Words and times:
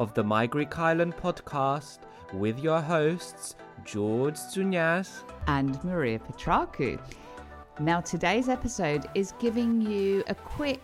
of 0.00 0.14
the 0.14 0.24
My 0.24 0.46
Greek 0.46 0.78
Island 0.78 1.14
podcast 1.16 1.98
with 2.32 2.58
your 2.58 2.80
hosts, 2.80 3.54
George 3.84 4.34
Zunyas. 4.34 5.22
and 5.46 5.82
Maria 5.84 6.18
Petraku. 6.18 6.98
Now, 7.78 8.00
today's 8.00 8.48
episode 8.48 9.06
is 9.14 9.34
giving 9.38 9.82
you 9.82 10.24
a 10.28 10.34
quick 10.34 10.82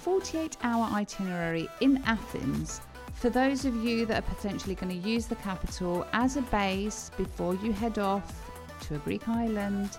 48 0.00 0.56
hour 0.64 0.84
itinerary 0.92 1.68
in 1.80 2.02
Athens 2.06 2.80
for 3.14 3.30
those 3.30 3.64
of 3.64 3.74
you 3.76 4.04
that 4.06 4.24
are 4.24 4.34
potentially 4.34 4.74
going 4.74 5.00
to 5.00 5.08
use 5.08 5.26
the 5.26 5.36
capital 5.36 6.04
as 6.12 6.36
a 6.36 6.42
base 6.42 7.10
before 7.16 7.54
you 7.54 7.72
head 7.72 7.98
off 7.98 8.50
to 8.82 8.96
a 8.96 8.98
Greek 8.98 9.28
island, 9.28 9.96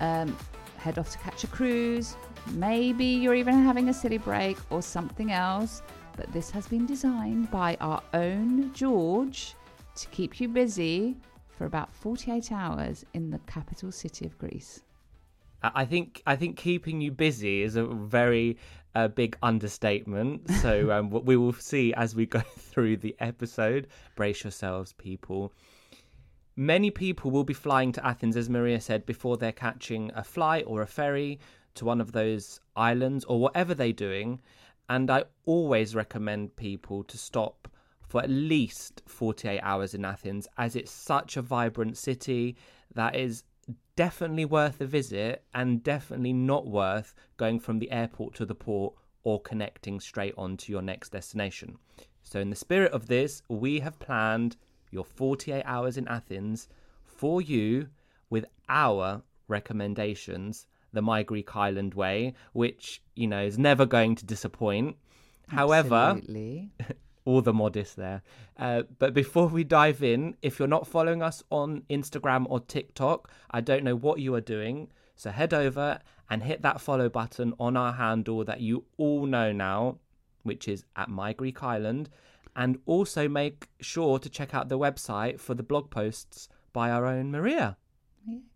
um, 0.00 0.36
head 0.78 0.98
off 0.98 1.10
to 1.10 1.18
catch 1.18 1.44
a 1.44 1.46
cruise. 1.46 2.16
Maybe 2.52 3.04
you're 3.04 3.34
even 3.34 3.62
having 3.62 3.88
a 3.88 3.94
city 3.94 4.18
break 4.18 4.56
or 4.70 4.82
something 4.82 5.32
else. 5.32 5.82
But 6.16 6.32
this 6.32 6.50
has 6.50 6.66
been 6.66 6.86
designed 6.86 7.50
by 7.50 7.76
our 7.80 8.02
own 8.14 8.72
George 8.72 9.54
to 9.96 10.08
keep 10.08 10.40
you 10.40 10.48
busy 10.48 11.16
for 11.48 11.66
about 11.66 11.94
48 11.94 12.52
hours 12.52 13.04
in 13.14 13.30
the 13.30 13.38
capital 13.40 13.92
city 13.92 14.26
of 14.26 14.36
Greece. 14.38 14.82
I 15.62 15.70
I 15.74 15.84
think 15.84 16.22
I 16.26 16.36
think 16.36 16.56
keeping 16.56 17.00
you 17.00 17.10
busy 17.10 17.62
is 17.62 17.76
a 17.76 17.84
very 17.84 18.58
uh, 18.94 19.08
big 19.08 19.36
understatement. 19.42 20.50
So 20.62 20.90
um, 20.90 21.10
we 21.10 21.36
will 21.36 21.52
see 21.52 21.92
as 21.94 22.14
we 22.16 22.26
go 22.26 22.40
through 22.70 22.96
the 22.98 23.14
episode. 23.20 23.88
Brace 24.16 24.42
yourselves, 24.42 24.94
people. 24.94 25.52
Many 26.56 26.90
people 26.90 27.30
will 27.30 27.44
be 27.44 27.52
flying 27.52 27.92
to 27.92 28.06
Athens, 28.06 28.36
as 28.36 28.48
Maria 28.48 28.80
said, 28.80 29.04
before 29.04 29.36
they're 29.36 29.52
catching 29.52 30.10
a 30.14 30.24
flight 30.24 30.64
or 30.66 30.80
a 30.80 30.86
ferry 30.86 31.38
to 31.74 31.84
one 31.84 32.00
of 32.00 32.12
those 32.12 32.60
islands 32.74 33.24
or 33.26 33.38
whatever 33.38 33.74
they're 33.74 33.92
doing. 33.92 34.40
And 34.88 35.10
I 35.10 35.24
always 35.44 35.94
recommend 35.94 36.56
people 36.56 37.02
to 37.04 37.18
stop 37.18 37.68
for 38.06 38.22
at 38.22 38.30
least 38.30 39.02
48 39.06 39.60
hours 39.60 39.94
in 39.94 40.04
Athens, 40.04 40.46
as 40.56 40.76
it's 40.76 40.92
such 40.92 41.36
a 41.36 41.42
vibrant 41.42 41.96
city 41.96 42.56
that 42.94 43.16
is 43.16 43.42
definitely 43.96 44.44
worth 44.44 44.80
a 44.80 44.86
visit 44.86 45.42
and 45.54 45.82
definitely 45.82 46.32
not 46.32 46.68
worth 46.68 47.14
going 47.36 47.58
from 47.58 47.78
the 47.78 47.90
airport 47.90 48.34
to 48.34 48.46
the 48.46 48.54
port 48.54 48.94
or 49.24 49.40
connecting 49.40 49.98
straight 49.98 50.34
on 50.38 50.56
to 50.56 50.70
your 50.70 50.82
next 50.82 51.10
destination. 51.10 51.76
So, 52.22 52.38
in 52.38 52.50
the 52.50 52.56
spirit 52.56 52.92
of 52.92 53.06
this, 53.06 53.42
we 53.48 53.80
have 53.80 53.98
planned 53.98 54.56
your 54.92 55.04
48 55.04 55.62
hours 55.64 55.96
in 55.96 56.06
Athens 56.06 56.68
for 57.04 57.40
you 57.42 57.88
with 58.30 58.44
our 58.68 59.22
recommendations, 59.48 60.66
the 60.92 61.02
My 61.02 61.22
Greek 61.22 61.54
Island 61.56 61.94
way, 61.94 62.34
which, 62.52 63.02
you 63.14 63.26
know, 63.26 63.42
is 63.42 63.58
never 63.58 63.86
going 63.86 64.14
to 64.16 64.24
disappoint. 64.24 64.96
However, 65.48 66.20
all 67.26 67.42
the 67.42 67.52
modest 67.52 67.96
there. 67.96 68.22
Uh, 68.58 68.82
but 68.98 69.12
before 69.12 69.48
we 69.48 69.64
dive 69.64 70.02
in, 70.02 70.36
if 70.40 70.58
you're 70.58 70.68
not 70.68 70.86
following 70.86 71.22
us 71.22 71.42
on 71.50 71.82
Instagram 71.90 72.46
or 72.48 72.60
TikTok, 72.60 73.30
I 73.50 73.60
don't 73.60 73.84
know 73.84 73.96
what 73.96 74.20
you 74.20 74.34
are 74.34 74.40
doing. 74.40 74.88
So 75.16 75.30
head 75.30 75.52
over 75.52 75.98
and 76.30 76.42
hit 76.42 76.62
that 76.62 76.80
follow 76.80 77.08
button 77.08 77.52
on 77.58 77.76
our 77.76 77.92
handle 77.92 78.44
that 78.44 78.60
you 78.60 78.84
all 78.96 79.26
know 79.26 79.52
now, 79.52 79.98
which 80.44 80.68
is 80.68 80.84
at 80.94 81.08
My 81.08 81.32
Greek 81.32 81.62
Island. 81.62 82.08
And 82.54 82.78
also 82.86 83.28
make 83.28 83.68
sure 83.80 84.18
to 84.18 84.30
check 84.30 84.54
out 84.54 84.68
the 84.68 84.78
website 84.78 85.38
for 85.40 85.54
the 85.54 85.62
blog 85.62 85.90
posts 85.90 86.48
by 86.72 86.90
our 86.90 87.04
own 87.06 87.30
Maria. 87.30 87.76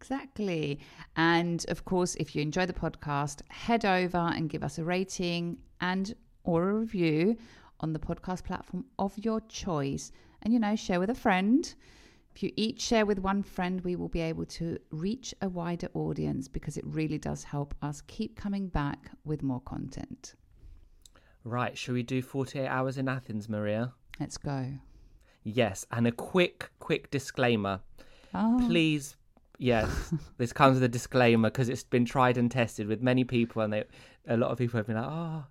Exactly. 0.00 0.80
And 1.16 1.64
of 1.68 1.84
course, 1.84 2.14
if 2.14 2.34
you 2.34 2.40
enjoy 2.40 2.64
the 2.64 2.72
podcast, 2.72 3.42
head 3.50 3.84
over 3.84 4.16
and 4.34 4.48
give 4.48 4.64
us 4.64 4.78
a 4.78 4.84
rating 4.84 5.58
and 5.82 6.14
or 6.42 6.70
a 6.70 6.74
review 6.74 7.36
on 7.80 7.92
the 7.92 7.98
podcast 7.98 8.44
platform 8.44 8.86
of 8.98 9.12
your 9.18 9.42
choice. 9.42 10.10
And 10.42 10.54
you 10.54 10.58
know, 10.58 10.74
share 10.74 11.00
with 11.00 11.10
a 11.10 11.14
friend. 11.14 11.72
If 12.34 12.42
you 12.42 12.50
each 12.56 12.80
share 12.80 13.04
with 13.04 13.18
one 13.18 13.42
friend, 13.42 13.82
we 13.82 13.94
will 13.94 14.08
be 14.08 14.20
able 14.20 14.46
to 14.46 14.78
reach 14.90 15.34
a 15.42 15.50
wider 15.50 15.88
audience 15.92 16.48
because 16.48 16.78
it 16.78 16.84
really 16.86 17.18
does 17.18 17.44
help 17.44 17.74
us 17.82 18.00
keep 18.06 18.36
coming 18.36 18.68
back 18.68 19.10
with 19.24 19.42
more 19.42 19.60
content. 19.60 20.34
Right, 21.44 21.76
shall 21.76 21.94
we 21.94 22.02
do 22.02 22.22
48 22.22 22.66
hours 22.66 22.96
in 22.96 23.06
Athens, 23.06 23.48
Maria? 23.50 23.92
Let's 24.18 24.38
go. 24.38 24.66
Yes, 25.42 25.84
and 25.90 26.06
a 26.06 26.12
quick, 26.12 26.70
quick 26.78 27.10
disclaimer. 27.10 27.80
Oh, 28.32 28.62
please 28.66 29.16
yes. 29.60 30.12
This 30.38 30.52
comes 30.52 30.74
with 30.74 30.82
a 30.82 30.88
disclaimer 30.88 31.50
because 31.50 31.68
it's 31.68 31.84
been 31.84 32.04
tried 32.04 32.36
and 32.38 32.50
tested 32.50 32.88
with 32.88 33.02
many 33.02 33.24
people 33.24 33.62
and 33.62 33.72
they 33.72 33.84
a 34.26 34.36
lot 34.36 34.50
of 34.50 34.58
people 34.58 34.78
have 34.78 34.86
been 34.86 34.96
like 34.96 35.08
oh 35.08 35.44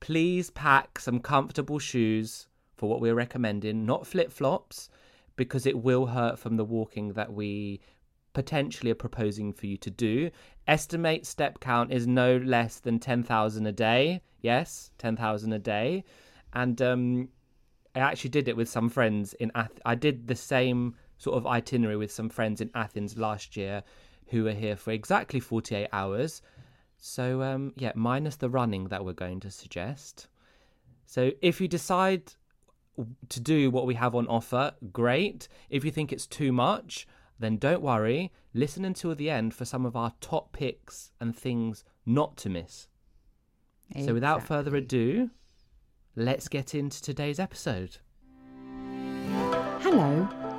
please 0.00 0.50
pack 0.50 0.98
some 0.98 1.20
comfortable 1.20 1.78
shoes 1.78 2.48
for 2.74 2.88
what 2.88 3.00
we're 3.00 3.14
recommending 3.14 3.86
not 3.86 4.06
flip-flops 4.06 4.88
because 5.36 5.66
it 5.66 5.78
will 5.78 6.06
hurt 6.06 6.38
from 6.38 6.56
the 6.56 6.64
walking 6.64 7.12
that 7.12 7.32
we 7.32 7.80
potentially 8.32 8.90
are 8.90 8.96
proposing 8.96 9.52
for 9.52 9.66
you 9.66 9.76
to 9.76 9.90
do. 9.90 10.30
Estimate 10.66 11.26
step 11.26 11.60
count 11.60 11.92
is 11.92 12.06
no 12.06 12.38
less 12.38 12.80
than 12.80 12.98
10,000 12.98 13.66
a 13.66 13.72
day. 13.72 14.22
Yes 14.40 14.90
10,000 14.98 15.52
a 15.52 15.58
day. 15.58 16.04
And 16.52 16.80
um 16.82 17.28
I 17.94 18.00
actually 18.00 18.30
did 18.30 18.48
it 18.48 18.56
with 18.56 18.68
some 18.68 18.88
friends 18.88 19.34
in 19.34 19.52
Ath- 19.54 19.80
I 19.84 19.94
did 19.94 20.26
the 20.26 20.34
same 20.34 20.96
sort 21.22 21.36
of 21.36 21.46
itinerary 21.46 21.96
with 21.96 22.10
some 22.10 22.28
friends 22.28 22.60
in 22.60 22.68
Athens 22.74 23.16
last 23.16 23.56
year 23.56 23.84
who 24.26 24.42
were 24.42 24.52
here 24.52 24.74
for 24.74 24.90
exactly 24.90 25.38
48 25.38 25.88
hours. 25.92 26.42
So 26.98 27.42
um 27.42 27.72
yeah, 27.76 27.92
minus 27.94 28.36
the 28.36 28.50
running 28.50 28.88
that 28.88 29.04
we're 29.04 29.12
going 29.12 29.38
to 29.40 29.50
suggest. 29.50 30.26
So 31.06 31.30
if 31.40 31.60
you 31.60 31.68
decide 31.68 32.34
to 33.28 33.40
do 33.40 33.70
what 33.70 33.86
we 33.86 33.94
have 33.94 34.14
on 34.14 34.26
offer, 34.26 34.72
great. 34.92 35.46
If 35.70 35.84
you 35.84 35.92
think 35.92 36.12
it's 36.12 36.26
too 36.26 36.52
much, 36.52 37.06
then 37.38 37.56
don't 37.56 37.82
worry. 37.82 38.32
Listen 38.52 38.84
until 38.84 39.14
the 39.14 39.30
end 39.30 39.54
for 39.54 39.64
some 39.64 39.86
of 39.86 39.94
our 39.94 40.12
top 40.20 40.52
picks 40.52 41.12
and 41.20 41.36
things 41.36 41.84
not 42.04 42.36
to 42.38 42.50
miss. 42.50 42.88
So 44.04 44.14
without 44.14 44.42
further 44.42 44.74
ado, 44.74 45.30
let's 46.16 46.48
get 46.48 46.74
into 46.74 47.02
today's 47.02 47.38
episode. 47.38 47.98
Hello, 49.80 50.26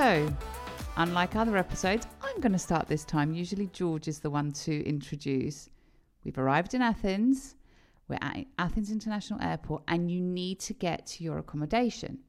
So, 0.00 0.34
unlike 0.96 1.36
other 1.36 1.58
episodes, 1.58 2.06
I'm 2.22 2.40
going 2.40 2.52
to 2.52 2.58
start 2.58 2.88
this 2.88 3.04
time. 3.04 3.34
Usually, 3.34 3.66
George 3.66 4.08
is 4.08 4.18
the 4.18 4.30
one 4.30 4.50
to 4.52 4.82
introduce. 4.88 5.68
We've 6.24 6.38
arrived 6.38 6.72
in 6.72 6.80
Athens. 6.80 7.56
We're 8.08 8.16
at 8.22 8.46
Athens 8.58 8.90
International 8.90 9.38
Airport, 9.42 9.82
and 9.88 10.10
you 10.10 10.22
need 10.22 10.58
to 10.60 10.72
get 10.72 11.04
to 11.08 11.22
your 11.22 11.36
accommodation. 11.36 12.20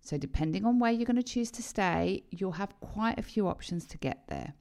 So, 0.00 0.16
depending 0.16 0.64
on 0.64 0.78
where 0.78 0.90
you're 0.90 1.04
going 1.04 1.16
to 1.16 1.22
choose 1.22 1.50
to 1.50 1.62
stay, 1.62 2.22
you'll 2.30 2.52
have 2.52 2.80
quite 2.80 3.18
a 3.18 3.22
few 3.22 3.46
options 3.46 3.84
to 3.88 3.98
get 3.98 4.22
there. 4.28 4.54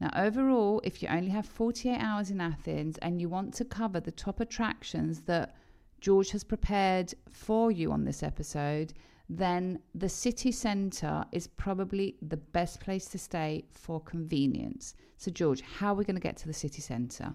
Now, 0.00 0.10
overall, 0.14 0.80
if 0.84 1.02
you 1.02 1.08
only 1.08 1.30
have 1.30 1.44
48 1.44 1.98
hours 1.98 2.30
in 2.30 2.40
Athens 2.40 2.98
and 2.98 3.20
you 3.20 3.28
want 3.28 3.52
to 3.54 3.64
cover 3.64 3.98
the 3.98 4.12
top 4.12 4.38
attractions 4.38 5.22
that 5.22 5.56
George 6.00 6.30
has 6.30 6.44
prepared 6.44 7.14
for 7.28 7.72
you 7.72 7.90
on 7.90 8.04
this 8.04 8.22
episode, 8.22 8.92
then 9.28 9.78
the 9.94 10.08
city 10.08 10.52
centre 10.52 11.24
is 11.32 11.46
probably 11.46 12.16
the 12.20 12.36
best 12.36 12.80
place 12.80 13.06
to 13.06 13.18
stay 13.18 13.64
for 13.72 14.00
convenience. 14.00 14.94
So, 15.16 15.30
George, 15.30 15.62
how 15.62 15.92
are 15.92 15.96
we 15.96 16.04
going 16.04 16.16
to 16.16 16.20
get 16.20 16.36
to 16.38 16.46
the 16.46 16.52
city 16.52 16.82
centre? 16.82 17.34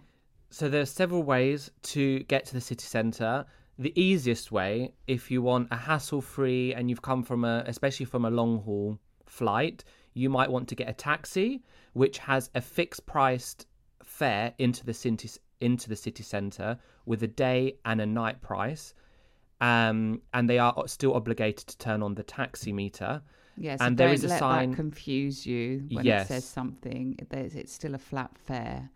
So 0.51 0.68
there 0.68 0.81
are 0.81 0.86
several 0.86 1.24
ways 1.24 1.71
to 1.83 2.19
get 2.24 2.45
to 2.45 2.53
the 2.53 2.62
city 2.62 2.86
centre. 2.86 3.45
The 3.77 3.94
easiest 4.00 4.51
way, 4.51 4.94
if 5.07 5.31
you 5.31 5.41
want 5.41 5.68
a 5.71 5.75
hassle-free 5.75 6.74
and 6.74 6.89
you've 6.89 7.01
come 7.01 7.24
from 7.24 7.45
a, 7.45 7.63
especially 7.68 8.06
from 8.06 8.25
a 8.25 8.30
long-haul 8.30 9.00
flight, 9.25 9.83
you 10.13 10.30
might 10.30 10.51
want 10.51 10.68
to 10.69 10.75
get 10.75 10.89
a 10.89 10.94
taxi, 10.94 11.63
which 11.94 12.18
has 12.18 12.50
a 12.56 12.62
fixed-priced 12.62 13.68
fare 14.03 14.53
into 14.57 14.86
the 14.86 14.94
city 14.94 15.30
into 15.62 15.89
the 15.89 15.95
city 15.95 16.24
centre 16.24 16.80
with 17.06 17.21
a 17.21 17.27
day 17.27 17.75
and 17.83 18.00
a 18.00 18.06
night 18.06 18.41
price 18.41 18.94
um, 19.61 20.21
and 20.33 20.50
they 20.50 20.59
are 20.59 20.88
still 20.88 21.13
obligated 21.13 21.67
to 21.67 21.77
turn 21.77 22.01
on 22.03 22.15
the 22.15 22.23
taxi 22.23 22.71
meter. 22.73 23.21
Yes, 23.57 23.81
and 23.81 23.97
there 23.97 24.09
is 24.13 24.23
a 24.23 24.29
let 24.29 24.39
sign. 24.39 24.69
that 24.71 24.75
confuse 24.77 25.45
you 25.45 25.83
when 25.91 26.06
Yes. 26.06 26.25
it 26.25 26.33
says 26.33 26.45
something. 26.45 27.19
There's, 27.29 27.56
it's 27.56 27.73
still 27.73 27.94
a 27.95 27.97
flat 27.97 28.31
fare. 28.38 28.89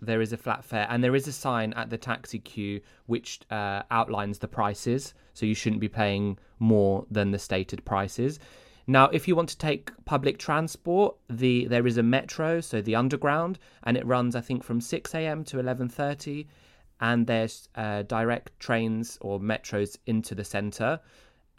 there 0.00 0.20
is 0.20 0.32
a 0.32 0.36
flat 0.36 0.64
fare, 0.64 0.86
and 0.90 1.04
there 1.04 1.14
is 1.14 1.28
a 1.28 1.32
sign 1.32 1.72
at 1.74 1.88
the 1.88 1.96
taxi 1.96 2.40
queue 2.40 2.80
which 3.06 3.40
uh, 3.52 3.82
outlines 3.92 4.38
the 4.40 4.48
prices. 4.48 5.14
So 5.34 5.46
you 5.46 5.54
shouldn't 5.54 5.80
be 5.80 5.88
paying 5.88 6.38
more 6.58 7.06
than 7.08 7.30
the 7.30 7.38
stated 7.38 7.84
prices. 7.84 8.40
Now, 8.88 9.04
if 9.10 9.28
you 9.28 9.36
want 9.36 9.48
to 9.50 9.58
take 9.58 9.92
public 10.04 10.38
transport, 10.38 11.14
the 11.30 11.66
there 11.66 11.86
is 11.86 11.96
a 11.98 12.02
metro, 12.02 12.60
so 12.60 12.82
the 12.82 12.96
underground, 12.96 13.60
and 13.84 13.96
it 13.96 14.04
runs 14.04 14.34
I 14.34 14.40
think 14.40 14.64
from 14.64 14.80
six 14.80 15.14
a.m. 15.14 15.44
to 15.44 15.60
eleven 15.60 15.88
thirty, 15.88 16.48
and 17.02 17.26
there's 17.26 17.68
uh, 17.74 18.02
direct 18.02 18.58
trains 18.60 19.18
or 19.20 19.40
metros 19.40 19.98
into 20.06 20.34
the 20.34 20.44
centre. 20.44 21.00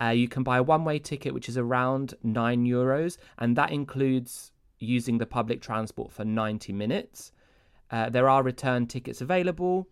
Uh, 0.01 0.07
you 0.07 0.27
can 0.27 0.41
buy 0.41 0.57
a 0.57 0.63
one-way 0.63 0.97
ticket, 0.97 1.33
which 1.33 1.49
is 1.49 1.57
around 1.57 2.15
nine 2.23 2.65
euros, 2.65 3.17
and 3.37 3.55
that 3.57 3.71
includes 3.71 4.51
using 4.79 5.17
the 5.17 5.25
public 5.25 5.61
transport 5.61 6.11
for 6.11 6.25
ninety 6.25 6.73
minutes. 6.73 7.33
Uh, 7.91 8.09
there 8.09 8.27
are 8.29 8.41
return 8.41 8.87
tickets 8.87 9.21
available. 9.21 9.87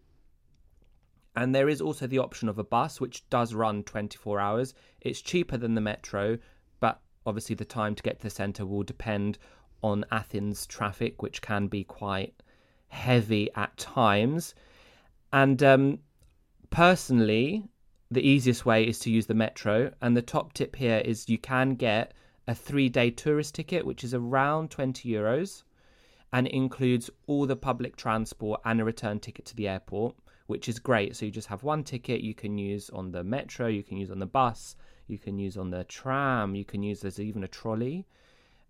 And 1.35 1.55
there 1.55 1.69
is 1.69 1.79
also 1.79 2.07
the 2.07 2.17
option 2.17 2.49
of 2.49 2.57
a 2.57 2.63
bus, 2.63 2.99
which 2.99 3.29
does 3.29 3.53
run 3.53 3.83
24 3.83 4.39
hours. 4.39 4.73
It's 4.99 5.21
cheaper 5.21 5.55
than 5.55 5.75
the 5.75 5.81
metro, 5.81 6.37
but 6.81 6.99
obviously 7.25 7.55
the 7.55 7.63
time 7.63 7.95
to 7.95 8.03
get 8.03 8.17
to 8.17 8.23
the 8.23 8.29
centre 8.29 8.65
will 8.65 8.83
depend 8.83 9.37
on 9.81 10.03
Athens 10.11 10.65
traffic, 10.65 11.21
which 11.21 11.41
can 11.41 11.67
be 11.67 11.85
quite 11.85 12.33
heavy 12.89 13.49
at 13.55 13.77
times. 13.77 14.53
And 15.33 15.61
um, 15.63 15.99
personally, 16.69 17.63
the 18.09 18.21
easiest 18.21 18.65
way 18.65 18.85
is 18.85 18.99
to 18.99 19.11
use 19.11 19.27
the 19.27 19.33
metro. 19.33 19.91
And 20.01 20.15
the 20.15 20.21
top 20.21 20.53
tip 20.53 20.75
here 20.75 21.01
is 21.05 21.29
you 21.29 21.37
can 21.37 21.75
get 21.75 22.13
a 22.47 22.55
three 22.55 22.89
day 22.89 23.11
tourist 23.11 23.55
ticket, 23.55 23.85
which 23.85 24.03
is 24.03 24.13
around 24.13 24.71
20 24.71 25.09
euros 25.09 25.63
and 26.33 26.47
it 26.47 26.53
includes 26.53 27.09
all 27.27 27.45
the 27.45 27.55
public 27.55 27.95
transport 27.95 28.61
and 28.65 28.79
a 28.79 28.85
return 28.85 29.19
ticket 29.19 29.45
to 29.45 29.55
the 29.55 29.67
airport, 29.67 30.15
which 30.47 30.69
is 30.69 30.79
great. 30.79 31.15
So 31.15 31.25
you 31.25 31.31
just 31.31 31.47
have 31.49 31.63
one 31.63 31.83
ticket 31.83 32.21
you 32.21 32.33
can 32.33 32.57
use 32.57 32.89
on 32.89 33.11
the 33.11 33.23
metro, 33.23 33.67
you 33.67 33.83
can 33.83 33.97
use 33.97 34.11
on 34.11 34.19
the 34.19 34.25
bus, 34.25 34.75
you 35.07 35.17
can 35.17 35.37
use 35.37 35.57
on 35.57 35.71
the 35.71 35.83
tram, 35.85 36.55
you 36.55 36.63
can 36.65 36.83
use 36.83 37.01
there's 37.01 37.19
even 37.19 37.43
a 37.43 37.47
trolley, 37.47 38.05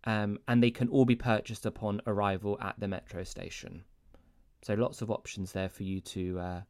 um, 0.06 0.40
and 0.48 0.62
they 0.62 0.72
can 0.72 0.90
all 0.90 1.06
be 1.06 1.16
purchased 1.16 1.66
upon 1.66 2.02
arrival 2.08 2.58
at 2.62 2.80
the 2.80 2.88
metro 2.88 3.24
station. 3.24 3.84
So 4.62 4.74
lots 4.74 5.02
of 5.02 5.10
options 5.10 5.52
there 5.52 5.70
for 5.70 5.84
you 5.84 6.02
to 6.02 6.40
uh, 6.40 6.62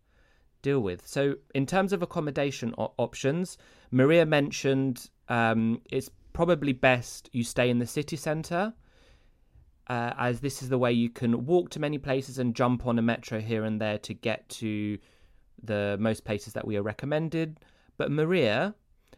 deal 0.62 0.80
with. 0.80 1.06
So 1.08 1.36
in 1.54 1.66
terms 1.66 1.94
of 1.94 2.02
accommodation 2.02 2.74
o- 2.78 2.94
options, 2.98 3.58
Maria 3.92 4.26
mentioned 4.26 5.10
um, 5.30 5.82
it's 5.90 6.10
probably 6.34 6.74
best 6.74 7.30
you 7.34 7.44
stay 7.44 7.70
in 7.70 7.80
the 7.80 7.88
city 7.88 8.16
centre 8.16 8.74
uh, 9.88 10.14
as 10.18 10.40
this 10.40 10.62
is 10.62 10.70
the 10.70 10.78
way 10.78 10.92
you 10.92 11.10
can 11.10 11.46
walk 11.46 11.70
to 11.72 11.80
many 11.80 11.98
places 11.98 12.40
and 12.40 12.56
jump 12.56 12.88
on 12.88 12.98
a 12.98 13.02
metro 13.02 13.42
here 13.42 13.66
and 13.66 13.82
there 13.82 13.98
to 13.98 14.14
get 14.14 14.48
to 14.48 14.98
the 15.64 15.98
most 16.00 16.24
places 16.24 16.54
that 16.54 16.66
we 16.66 16.78
are 16.78 16.82
recommended. 16.82 17.60
But 17.98 18.10
Maria, 18.10 18.74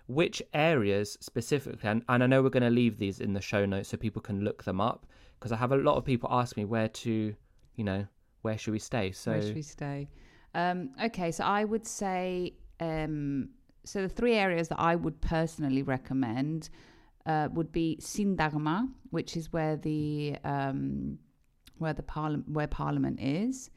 which 0.07 0.41
areas 0.53 1.15
specifically, 1.21 1.87
and, 1.87 2.03
and 2.09 2.23
I 2.23 2.27
know 2.27 2.41
we're 2.41 2.49
going 2.49 2.63
to 2.63 2.69
leave 2.69 2.97
these 2.97 3.19
in 3.19 3.33
the 3.33 3.41
show 3.41 3.65
notes 3.65 3.89
so 3.89 3.97
people 3.97 4.21
can 4.21 4.43
look 4.43 4.63
them 4.63 4.81
up 4.81 5.05
because 5.39 5.51
I 5.51 5.57
have 5.57 5.71
a 5.71 5.77
lot 5.77 5.97
of 5.97 6.05
people 6.05 6.29
ask 6.31 6.57
me 6.57 6.65
where 6.65 6.87
to, 6.87 7.35
you 7.75 7.83
know, 7.83 8.07
where 8.43 8.57
should 8.57 8.73
we 8.73 8.79
stay? 8.79 9.11
So 9.11 9.31
Where 9.31 9.41
should 9.41 9.55
we 9.55 9.61
stay? 9.63 10.09
Um, 10.53 10.91
okay, 11.03 11.31
so 11.31 11.43
I 11.43 11.63
would 11.63 11.87
say 11.87 12.53
um, 12.79 13.49
so 13.85 14.01
the 14.01 14.09
three 14.09 14.35
areas 14.35 14.67
that 14.69 14.79
I 14.79 14.95
would 14.95 15.19
personally 15.21 15.83
recommend 15.83 16.69
uh, 17.25 17.49
would 17.53 17.71
be 17.71 17.97
Syntagma, 18.01 18.89
which 19.09 19.35
is 19.35 19.51
where 19.51 19.77
the 19.77 20.37
um, 20.43 21.17
where 21.77 21.93
the 21.93 22.03
parliament 22.03 22.49
where 22.49 22.67
Parliament 22.67 23.19
is, 23.19 23.69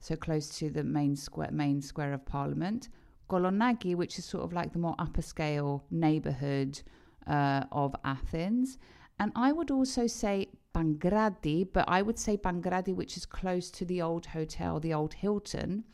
so 0.00 0.16
close 0.16 0.48
to 0.58 0.70
the 0.70 0.84
main 0.84 1.14
square 1.16 1.50
main 1.52 1.80
square 1.80 2.12
of 2.12 2.24
Parliament. 2.26 2.88
Kolonaki, 3.30 3.94
which 3.94 4.18
is 4.18 4.24
sort 4.24 4.44
of 4.44 4.52
like 4.52 4.72
the 4.72 4.78
more 4.78 4.94
upper 4.98 5.22
scale 5.22 5.84
neighborhood 5.90 6.82
uh, 7.26 7.64
of 7.72 7.94
Athens, 8.04 8.76
and 9.18 9.32
I 9.34 9.52
would 9.52 9.70
also 9.70 10.06
say 10.06 10.48
Pagkrati, 10.74 11.68
but 11.72 11.84
I 11.88 12.02
would 12.02 12.18
say 12.18 12.36
Pagkrati, 12.36 12.94
which 12.94 13.16
is 13.16 13.24
close 13.24 13.70
to 13.70 13.84
the 13.84 14.02
old 14.02 14.26
hotel, 14.26 14.80
the 14.80 14.92
old 14.92 15.14
Hilton, 15.14 15.84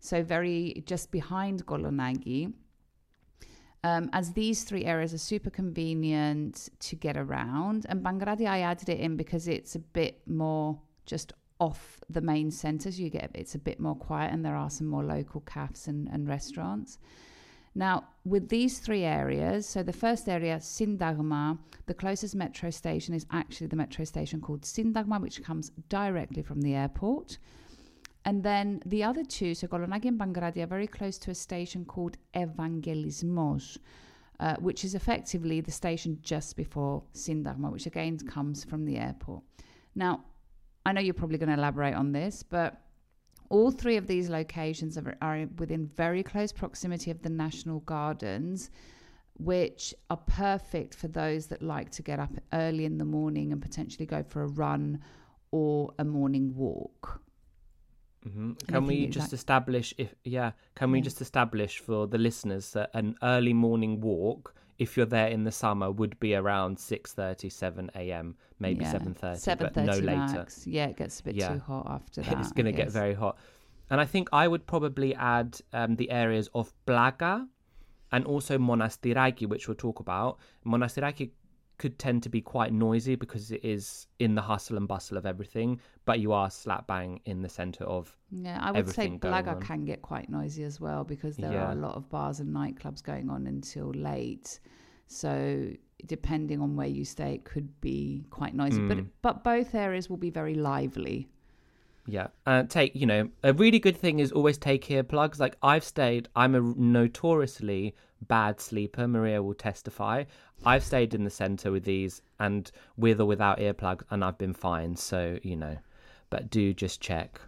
so 0.00 0.22
very 0.22 0.82
just 0.86 1.10
behind 1.10 1.66
Kolonaki. 1.66 2.52
Um, 3.84 4.10
as 4.12 4.32
these 4.32 4.64
three 4.64 4.84
areas 4.84 5.14
are 5.14 5.18
super 5.18 5.50
convenient 5.50 6.68
to 6.80 6.96
get 6.96 7.16
around, 7.16 7.86
and 7.88 8.04
Pagkrati 8.04 8.46
I 8.46 8.60
added 8.60 8.88
it 8.88 9.00
in 9.00 9.16
because 9.16 9.48
it's 9.48 9.74
a 9.76 9.80
bit 9.80 10.20
more 10.26 10.78
just 11.06 11.32
off 11.60 12.00
the 12.10 12.20
main 12.20 12.50
centre, 12.50 12.92
so 12.92 13.02
you 13.02 13.10
get 13.10 13.30
it's 13.34 13.54
a 13.54 13.58
bit 13.58 13.80
more 13.80 13.96
quiet, 13.96 14.32
and 14.32 14.44
there 14.44 14.56
are 14.56 14.70
some 14.70 14.86
more 14.86 15.04
local 15.04 15.40
cafes 15.40 15.88
and, 15.88 16.08
and 16.12 16.28
restaurants. 16.28 16.98
Now, 17.78 18.08
with 18.24 18.48
these 18.48 18.80
three 18.80 19.04
areas, 19.04 19.64
so 19.64 19.84
the 19.84 19.92
first 19.92 20.28
area, 20.28 20.56
Syntagma, 20.56 21.58
the 21.86 21.94
closest 21.94 22.34
metro 22.34 22.70
station 22.70 23.14
is 23.14 23.24
actually 23.30 23.68
the 23.68 23.76
metro 23.76 24.04
station 24.04 24.40
called 24.40 24.62
Syntagma, 24.62 25.20
which 25.20 25.44
comes 25.44 25.70
directly 25.88 26.42
from 26.42 26.60
the 26.60 26.74
airport. 26.74 27.38
And 28.24 28.42
then 28.42 28.82
the 28.84 29.04
other 29.04 29.22
two, 29.22 29.54
so 29.54 29.68
Kolonaki 29.68 30.06
and 30.06 30.18
Pagkrati, 30.18 30.60
are 30.60 30.66
very 30.66 30.88
close 30.88 31.18
to 31.18 31.30
a 31.30 31.36
station 31.36 31.84
called 31.84 32.16
Evangelismos, 32.34 33.78
uh, 34.40 34.56
which 34.56 34.84
is 34.84 34.96
effectively 34.96 35.60
the 35.60 35.70
station 35.70 36.18
just 36.20 36.56
before 36.56 37.04
Syntagma, 37.14 37.70
which 37.70 37.86
again 37.86 38.18
comes 38.18 38.64
from 38.64 38.86
the 38.86 38.96
airport. 38.96 39.44
Now, 39.94 40.24
I 40.84 40.90
know 40.90 41.00
you're 41.00 41.14
probably 41.14 41.38
going 41.38 41.50
to 41.50 41.54
elaborate 41.54 41.94
on 41.94 42.10
this, 42.10 42.42
but 42.42 42.82
all 43.50 43.70
three 43.70 43.96
of 43.96 44.06
these 44.06 44.28
locations 44.28 44.98
are, 44.98 45.16
are 45.22 45.46
within 45.58 45.86
very 45.86 46.22
close 46.22 46.52
proximity 46.52 47.10
of 47.10 47.22
the 47.22 47.30
National 47.30 47.80
Gardens, 47.80 48.70
which 49.34 49.94
are 50.10 50.16
perfect 50.18 50.94
for 50.94 51.08
those 51.08 51.46
that 51.46 51.62
like 51.62 51.90
to 51.92 52.02
get 52.02 52.18
up 52.18 52.32
early 52.52 52.84
in 52.84 52.98
the 52.98 53.04
morning 53.04 53.52
and 53.52 53.62
potentially 53.62 54.06
go 54.06 54.22
for 54.22 54.42
a 54.42 54.48
run 54.48 55.00
or 55.50 55.92
a 55.98 56.04
morning 56.04 56.54
walk. 56.56 57.22
Mhm. 58.26 58.58
Can 58.66 58.86
we 58.86 59.06
just 59.06 59.32
establish 59.32 59.94
if 59.96 60.14
yeah? 60.24 60.52
Can 60.74 60.90
we 60.90 60.98
Yeah. 60.98 61.04
just 61.04 61.20
establish 61.20 61.78
for 61.78 62.06
the 62.06 62.18
listeners 62.18 62.72
that 62.72 62.90
an 62.92 63.16
early 63.22 63.52
morning 63.54 64.00
walk 64.00 64.54
if 64.78 64.96
you're 64.96 65.06
there 65.06 65.28
in 65.28 65.44
the 65.44 65.52
summer, 65.52 65.90
would 65.90 66.18
be 66.20 66.34
around 66.34 66.76
6.30, 66.76 67.50
7 67.50 67.90
a.m., 67.94 68.36
maybe 68.60 68.84
Yeah. 68.84 68.92
7.30, 68.92 69.58
but 69.58 69.74
7:30 69.74 69.86
no 69.86 69.92
later. 69.94 70.04
max. 70.38 70.66
Yeah, 70.66 70.86
it 70.86 70.96
gets 70.96 71.20
a 71.20 71.24
bit 71.24 71.34
Yeah. 71.36 71.54
too 71.54 71.58
hot 71.60 71.86
after 71.90 72.22
that. 72.26 72.38
It's 72.40 72.52
going 72.52 72.66
to 72.66 72.72
get 72.72 72.90
very 72.90 73.14
hot. 73.14 73.36
And 73.90 74.00
I 74.00 74.04
think 74.04 74.28
I 74.32 74.46
would 74.46 74.66
probably 74.66 75.14
add 75.14 75.60
um, 75.72 75.96
the 75.96 76.10
areas 76.10 76.48
of 76.54 76.72
Plaka 76.86 77.48
and 78.12 78.24
also 78.24 78.56
Monastiraki, 78.58 79.46
which 79.48 79.66
we'll 79.66 79.74
talk 79.74 79.98
about. 80.00 80.38
Monastiraki 80.64 81.30
could 81.78 81.98
tend 81.98 82.22
to 82.24 82.28
be 82.28 82.40
quite 82.40 82.72
noisy 82.72 83.14
because 83.14 83.50
it 83.50 83.64
is 83.64 84.06
in 84.18 84.34
the 84.34 84.42
hustle 84.42 84.76
and 84.76 84.86
bustle 84.88 85.16
of 85.16 85.24
everything, 85.24 85.80
but 86.04 86.20
you 86.20 86.32
are 86.32 86.50
slap 86.50 86.86
bang 86.86 87.20
in 87.24 87.42
the 87.42 87.48
center 87.48 87.84
of. 87.84 88.16
Yeah, 88.30 88.58
I 88.60 88.72
would 88.72 88.88
say 88.88 89.08
Plaka 89.08 89.60
can 89.60 89.84
get 89.84 90.02
quite 90.02 90.28
noisy 90.28 90.64
as 90.64 90.80
well 90.80 91.04
because 91.04 91.36
there 91.36 91.52
Yeah. 91.52 91.68
are 91.68 91.72
a 91.72 91.76
lot 91.76 91.94
of 91.96 92.08
bars 92.10 92.40
and 92.40 92.54
nightclubs 92.54 93.02
going 93.02 93.30
on 93.30 93.46
until 93.46 93.90
late. 93.90 94.60
So 95.06 95.72
depending 96.06 96.60
on 96.60 96.76
where 96.76 96.86
you 96.88 97.04
stay, 97.04 97.34
it 97.34 97.44
could 97.44 97.80
be 97.80 98.24
quite 98.30 98.54
noisy. 98.54 98.80
But 98.86 98.98
Mm. 98.98 99.08
but 99.22 99.44
both 99.44 99.74
areas 99.74 100.10
will 100.10 100.18
be 100.18 100.30
very 100.30 100.54
lively. 100.54 101.28
Yeah. 102.06 102.28
Uh, 102.46 102.62
take, 102.64 102.94
you 102.94 103.06
know, 103.06 103.28
a 103.42 103.52
really 103.52 103.78
good 103.78 103.96
thing 103.96 104.18
is 104.18 104.32
always 104.32 104.58
take 104.58 104.86
earplugs. 104.86 105.38
Like 105.38 105.56
I've 105.62 105.84
stayed, 105.84 106.28
I'm 106.34 106.54
a 106.54 106.60
notoriously 106.60 107.94
bad 108.26 108.60
sleeper. 108.60 109.06
Maria 109.06 109.42
will 109.42 109.54
testify. 109.54 110.24
I've 110.64 110.82
stayed 110.82 111.14
in 111.14 111.24
the 111.24 111.30
center 111.30 111.70
with 111.70 111.84
these 111.84 112.22
and 112.40 112.70
with 112.96 113.20
or 113.20 113.26
without 113.26 113.58
earplugs, 113.58 114.02
and 114.10 114.24
I've 114.24 114.38
been 114.38 114.54
fine. 114.54 114.96
So, 114.96 115.38
you 115.42 115.56
know, 115.56 115.76
but 116.30 116.50
do 116.50 116.74
just 116.74 117.00
check. 117.00 117.40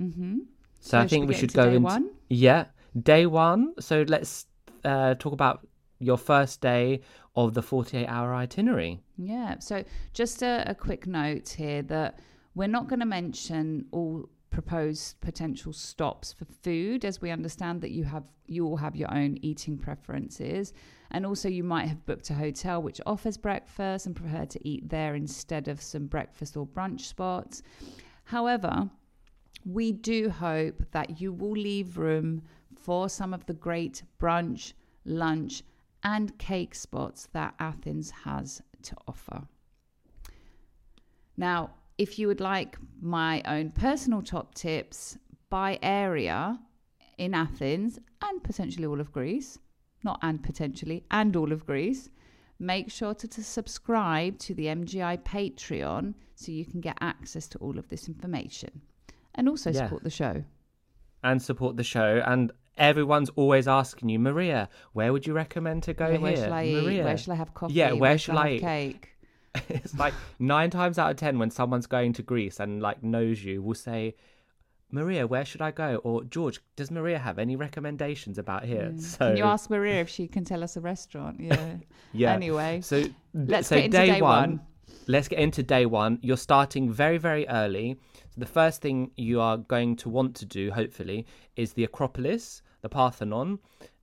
Mm-hmm. 0.00 0.38
So, 0.80 0.98
I 0.98 1.06
think 1.06 1.28
we 1.28 1.34
should 1.34 1.52
go 1.52 1.68
into 1.68 1.80
one? 1.80 2.10
yeah 2.28 2.66
day 3.02 3.26
one. 3.26 3.74
So 3.80 4.04
let's 4.06 4.46
uh, 4.84 5.14
talk 5.14 5.32
about 5.32 5.66
your 5.98 6.18
first 6.18 6.60
day 6.60 7.00
of 7.34 7.54
the 7.54 7.62
forty-eight 7.62 8.06
hour 8.06 8.34
itinerary. 8.34 9.00
Yeah. 9.16 9.58
So 9.58 9.84
just 10.12 10.42
a, 10.42 10.64
a 10.66 10.74
quick 10.74 11.06
note 11.06 11.48
here 11.48 11.82
that 11.82 12.18
we're 12.54 12.68
not 12.68 12.88
going 12.88 13.00
to 13.00 13.06
mention 13.06 13.86
all 13.92 14.28
proposed 14.56 15.20
potential 15.20 15.70
stops 15.70 16.32
for 16.32 16.46
food, 16.46 17.04
as 17.04 17.20
we 17.20 17.30
understand 17.30 17.82
that 17.82 17.90
you 17.90 18.04
have 18.04 18.24
you 18.46 18.64
all 18.64 18.78
have 18.78 18.96
your 18.96 19.12
own 19.12 19.36
eating 19.42 19.76
preferences, 19.76 20.72
and 21.10 21.26
also 21.26 21.46
you 21.46 21.62
might 21.62 21.86
have 21.86 22.06
booked 22.06 22.30
a 22.30 22.34
hotel 22.34 22.80
which 22.80 22.98
offers 23.04 23.36
breakfast 23.36 24.06
and 24.06 24.16
prefer 24.16 24.46
to 24.46 24.58
eat 24.66 24.88
there 24.88 25.14
instead 25.14 25.68
of 25.68 25.82
some 25.82 26.06
breakfast 26.06 26.56
or 26.56 26.66
brunch 26.66 27.02
spots. 27.02 27.62
However, 28.24 28.88
we 29.66 29.92
do 29.92 30.30
hope 30.30 30.82
that 30.92 31.20
you 31.20 31.34
will 31.34 31.58
leave 31.70 31.98
room 31.98 32.40
for 32.74 33.10
some 33.10 33.34
of 33.34 33.44
the 33.44 33.58
great 33.68 34.04
brunch, 34.18 34.72
lunch, 35.04 35.62
and 36.02 36.38
cake 36.38 36.74
spots 36.74 37.28
that 37.34 37.52
Athens 37.58 38.10
has 38.24 38.62
to 38.84 38.96
offer. 39.06 39.42
Now, 41.36 41.72
if 41.98 42.18
you 42.18 42.26
would 42.28 42.40
like 42.40 42.76
my 43.00 43.42
own 43.46 43.70
personal 43.70 44.22
top 44.22 44.54
tips 44.54 45.16
by 45.50 45.78
area 45.82 46.58
in 47.18 47.34
Athens 47.34 47.98
and 48.22 48.42
potentially 48.42 48.86
all 48.86 49.00
of 49.00 49.12
Greece, 49.12 49.58
not 50.04 50.18
and 50.22 50.42
potentially, 50.42 51.04
and 51.10 51.34
all 51.36 51.52
of 51.52 51.64
Greece, 51.66 52.10
make 52.58 52.90
sure 52.90 53.14
to, 53.14 53.28
to 53.28 53.42
subscribe 53.42 54.38
to 54.40 54.54
the 54.54 54.66
MGI 54.66 55.18
Patreon 55.22 56.14
so 56.34 56.52
you 56.52 56.64
can 56.64 56.80
get 56.80 56.96
access 57.00 57.46
to 57.48 57.58
all 57.58 57.78
of 57.78 57.88
this 57.88 58.08
information 58.08 58.82
and 59.34 59.48
also 59.48 59.70
Yeah. 59.70 59.84
support 59.84 60.02
the 60.04 60.10
show. 60.10 60.44
and 61.22 61.42
support 61.42 61.76
the 61.76 61.82
show. 61.82 62.22
And 62.24 62.52
everyone's 62.76 63.30
always 63.30 63.66
asking 63.66 64.10
you, 64.10 64.18
Maria, 64.18 64.68
where 64.92 65.12
would 65.12 65.26
you 65.26 65.32
recommend 65.32 65.82
to 65.84 65.94
go 65.94 66.06
Yeah, 66.06 66.12
here? 66.12 66.20
where 66.20 66.36
shall 66.36 66.52
I 66.52 66.64
eat? 66.66 66.82
Maria. 66.84 67.04
Where 67.04 67.16
shall 67.16 67.32
I 67.32 67.36
have 67.36 67.54
coffee? 67.54 67.74
Yeah, 67.74 67.92
where 67.92 68.16
shall 68.18 68.38
I 68.38 68.42
have 68.44 68.52
eat? 68.52 68.60
cake? 68.60 69.15
it's 69.68 69.98
like 69.98 70.14
nine 70.38 70.70
times 70.70 70.98
out 70.98 71.10
of 71.10 71.16
ten 71.16 71.38
when 71.38 71.50
someone's 71.50 71.86
going 71.86 72.12
to 72.14 72.22
Greece 72.22 72.60
and 72.60 72.82
like 72.82 73.02
knows 73.02 73.44
you 73.44 73.62
will 73.62 73.74
say, 73.74 74.14
Maria, 74.90 75.26
where 75.26 75.44
should 75.44 75.62
I 75.62 75.72
go? 75.72 75.96
Or 76.04 76.22
George, 76.24 76.60
does 76.76 76.90
Maria 76.90 77.18
have 77.18 77.38
any 77.38 77.56
recommendations 77.56 78.38
about 78.38 78.64
here? 78.64 78.92
So 78.96 79.18
Mm. 79.18 79.28
Can 79.28 79.36
you 79.36 79.44
ask 79.44 79.68
Maria 79.68 80.00
if 80.00 80.08
she 80.08 80.28
can 80.28 80.44
tell 80.44 80.62
us 80.62 80.76
a 80.76 80.80
restaurant? 80.80 81.40
Yeah. 81.40 81.76
yeah. 82.12 82.32
Anyway, 82.32 82.80
so 82.82 83.04
let's 83.34 83.68
so 83.68 83.76
get 83.76 83.86
into 83.86 83.96
day, 83.96 84.06
day 84.06 84.22
one. 84.22 84.50
one. 84.50 84.60
Let's 85.08 85.28
get 85.28 85.38
into 85.40 85.62
day 85.62 85.86
one. 85.86 86.18
You're 86.22 86.36
starting 86.36 86.92
very, 86.92 87.18
very 87.18 87.48
early. 87.48 87.96
So 88.30 88.40
the 88.40 88.46
first 88.46 88.80
thing 88.80 89.10
you 89.16 89.40
are 89.40 89.56
going 89.56 89.96
to 89.96 90.08
want 90.08 90.34
to 90.36 90.44
do, 90.44 90.70
hopefully, 90.70 91.26
is 91.56 91.72
the 91.72 91.84
Acropolis, 91.84 92.62
the 92.82 92.88
Parthenon, 92.88 93.58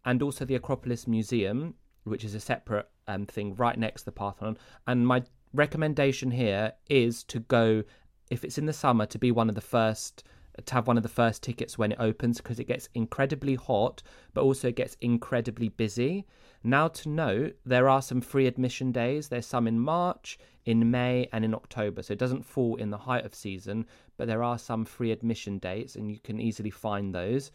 and 0.05 0.21
also 0.21 0.43
the 0.45 0.55
Acropolis 0.55 1.07
Museum, 1.07 1.75
which 2.03 2.23
is 2.23 2.35
a 2.35 2.39
separate 2.39 2.89
um, 3.07 3.25
thing 3.25 3.55
right 3.55 3.77
next 3.77 4.01
to 4.01 4.05
the 4.05 4.11
Parthenon. 4.11 4.57
And 4.87 5.07
my 5.07 5.23
recommendation 5.53 6.31
here 6.31 6.73
is 6.89 7.23
to 7.25 7.39
go, 7.39 7.83
if 8.29 8.43
it's 8.43 8.57
in 8.57 8.65
the 8.65 8.73
summer, 8.73 9.05
to 9.07 9.19
be 9.19 9.31
one 9.31 9.49
of 9.49 9.55
the 9.55 9.61
first 9.61 10.23
to 10.65 10.73
have 10.75 10.87
one 10.87 10.97
of 10.97 11.03
the 11.03 11.09
first 11.09 11.41
tickets 11.41 11.77
when 11.77 11.91
it 11.91 11.99
opens 11.99 12.37
because 12.37 12.59
it 12.59 12.67
gets 12.67 12.87
incredibly 12.93 13.55
hot, 13.55 14.03
but 14.33 14.43
also 14.43 14.67
it 14.67 14.75
gets 14.75 14.95
incredibly 15.01 15.69
busy. 15.69 16.25
Now, 16.63 16.87
to 16.89 17.09
note, 17.09 17.55
there 17.65 17.89
are 17.89 18.01
some 18.01 18.21
free 18.21 18.47
admission 18.47 18.91
days. 18.91 19.27
There's 19.27 19.47
some 19.47 19.67
in 19.67 19.79
March, 19.79 20.37
in 20.65 20.91
May, 20.91 21.27
and 21.33 21.43
in 21.43 21.53
October. 21.53 22.03
So 22.03 22.13
it 22.13 22.19
doesn't 22.19 22.45
fall 22.45 22.75
in 22.75 22.91
the 22.91 22.97
height 22.97 23.25
of 23.25 23.35
season, 23.35 23.85
but 24.15 24.27
there 24.27 24.43
are 24.43 24.57
some 24.57 24.85
free 24.85 25.11
admission 25.11 25.57
dates, 25.57 25.95
and 25.95 26.11
you 26.11 26.19
can 26.19 26.39
easily 26.39 26.69
find 26.69 27.13
those. 27.13 27.51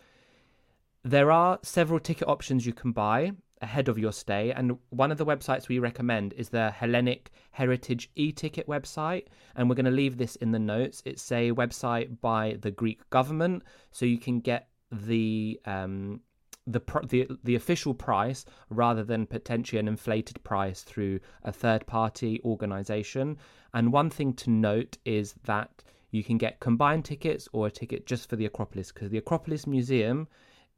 There 1.04 1.30
are 1.30 1.58
several 1.62 2.00
ticket 2.00 2.28
options 2.28 2.66
you 2.66 2.72
can 2.72 2.92
buy 2.92 3.32
ahead 3.62 3.88
of 3.88 3.98
your 3.98 4.12
stay, 4.12 4.52
and 4.52 4.78
one 4.90 5.10
of 5.10 5.18
the 5.18 5.26
websites 5.26 5.68
we 5.68 5.78
recommend 5.78 6.32
is 6.34 6.48
the 6.48 6.70
Hellenic 6.70 7.30
Heritage 7.50 8.10
e-ticket 8.16 8.66
website, 8.66 9.26
and 9.56 9.68
we're 9.68 9.74
going 9.74 9.84
to 9.84 9.90
leave 9.90 10.16
this 10.16 10.36
in 10.36 10.52
the 10.52 10.58
notes. 10.58 11.02
It's 11.04 11.30
a 11.32 11.52
website 11.52 12.20
by 12.20 12.56
the 12.60 12.70
Greek 12.70 13.08
government, 13.10 13.62
so 13.90 14.06
you 14.06 14.18
can 14.18 14.40
get 14.40 14.68
the 14.90 15.60
um, 15.64 16.20
the 16.66 16.80
the 17.08 17.26
the 17.44 17.54
official 17.54 17.94
price 17.94 18.44
rather 18.70 19.02
than 19.02 19.26
potentially 19.26 19.80
an 19.80 19.88
inflated 19.88 20.42
price 20.44 20.82
through 20.82 21.20
a 21.44 21.52
third 21.52 21.86
party 21.86 22.40
organization. 22.44 23.36
And 23.74 23.92
one 23.92 24.10
thing 24.10 24.34
to 24.34 24.50
note 24.50 24.98
is 25.04 25.34
that 25.44 25.82
you 26.10 26.24
can 26.24 26.38
get 26.38 26.60
combined 26.60 27.04
tickets 27.04 27.48
or 27.52 27.66
a 27.66 27.70
ticket 27.70 28.06
just 28.06 28.28
for 28.28 28.36
the 28.36 28.46
Acropolis 28.46 28.92
because 28.92 29.10
the 29.10 29.18
Acropolis 29.18 29.66
Museum 29.66 30.28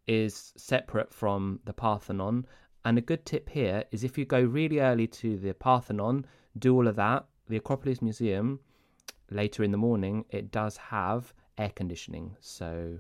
is 0.07 0.53
separate 0.57 1.13
from 1.13 1.61
the 1.65 1.73
Parthenon. 1.73 2.47
And 2.85 2.97
a 2.99 3.03
good 3.03 3.27
tip 3.27 3.49
here 3.51 3.85
is 3.91 4.05
if 4.05 4.17
you 4.17 4.25
go 4.25 4.41
really 4.41 4.81
early 4.81 5.07
to 5.09 5.37
the 5.37 5.53
Parthenon, 5.55 6.27
do 6.59 6.75
all 6.75 6.89
of 6.89 6.97
that. 6.97 7.27
The 7.49 7.57
Acropolis 7.57 8.01
Museum 8.01 8.61
later 9.31 9.63
in 9.63 9.71
the 9.71 9.77
morning, 9.79 10.25
it 10.31 10.51
does 10.51 10.77
have 10.77 11.33
air 11.59 11.71
conditioning, 11.75 12.37
so 12.41 12.99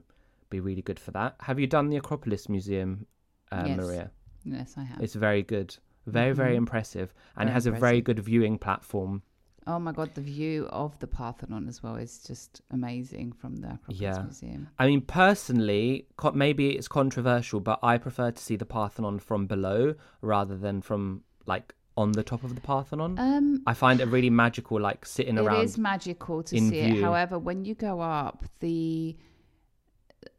be 0.51 0.61
really 0.61 0.83
good 0.83 0.99
for 0.99 1.13
that. 1.13 1.37
Have 1.41 1.59
you 1.59 1.67
done 1.67 1.89
the 1.89 1.97
Acropolis 1.97 2.49
Museum, 2.49 3.07
uh, 3.53 3.65
Yes. 3.67 3.77
Maria? 3.79 4.11
Yes, 4.45 4.75
I 4.77 4.83
have. 4.83 5.01
It's 5.01 5.15
very 5.15 5.43
good, 5.43 5.77
very 6.07 6.33
very 6.33 6.57
impressive, 6.57 7.15
and 7.37 7.49
it 7.49 7.53
Very 7.53 7.55
has 7.55 7.67
a 7.67 7.73
very 7.73 8.01
good 8.01 8.19
viewing 8.19 8.59
platform. 8.59 9.23
Oh 9.67 9.79
my 9.79 9.93
god, 9.93 10.15
the 10.15 10.21
view 10.21 10.67
of 10.71 10.99
the 11.01 11.07
Parthenon 11.07 11.69
as 11.69 11.83
well 11.83 11.97
is 11.97 12.23
just 12.27 12.63
amazing 12.71 13.33
from 13.33 13.57
the 13.57 13.75
Acropolis 13.75 14.01
Yeah. 14.01 14.23
Museum. 14.23 14.69
I 14.79 14.87
mean, 14.87 15.03
personally, 15.03 16.07
maybe 16.35 16.71
it's 16.71 16.89
controversial, 16.89 17.61
but 17.61 17.79
I 17.83 17.99
prefer 17.99 18.31
to 18.31 18.43
see 18.43 18.57
the 18.57 18.65
Parthenon 18.65 19.19
from 19.19 19.47
below 19.47 19.95
rather 20.23 20.57
than 20.57 20.81
from 20.81 21.23
like 21.47 21.75
on 21.97 22.13
the 22.13 22.23
top 22.23 22.43
of 22.45 22.55
the 22.55 22.61
Parthenon. 22.61 23.19
Um, 23.19 23.63
I 23.67 23.75
find 23.75 24.01
it 24.01 24.07
really 24.07 24.31
magical, 24.31 24.81
like 24.81 25.05
sitting 25.05 25.37
it 25.37 25.41
around. 25.41 25.61
It 25.61 25.65
is 25.65 25.79
magical 25.79 26.43
to 26.45 26.59
see 26.59 26.79
it. 26.79 27.03
However, 27.03 27.39
when 27.39 27.65
you 27.65 27.75
go 27.75 28.01
up, 28.01 28.45
the, 28.61 29.17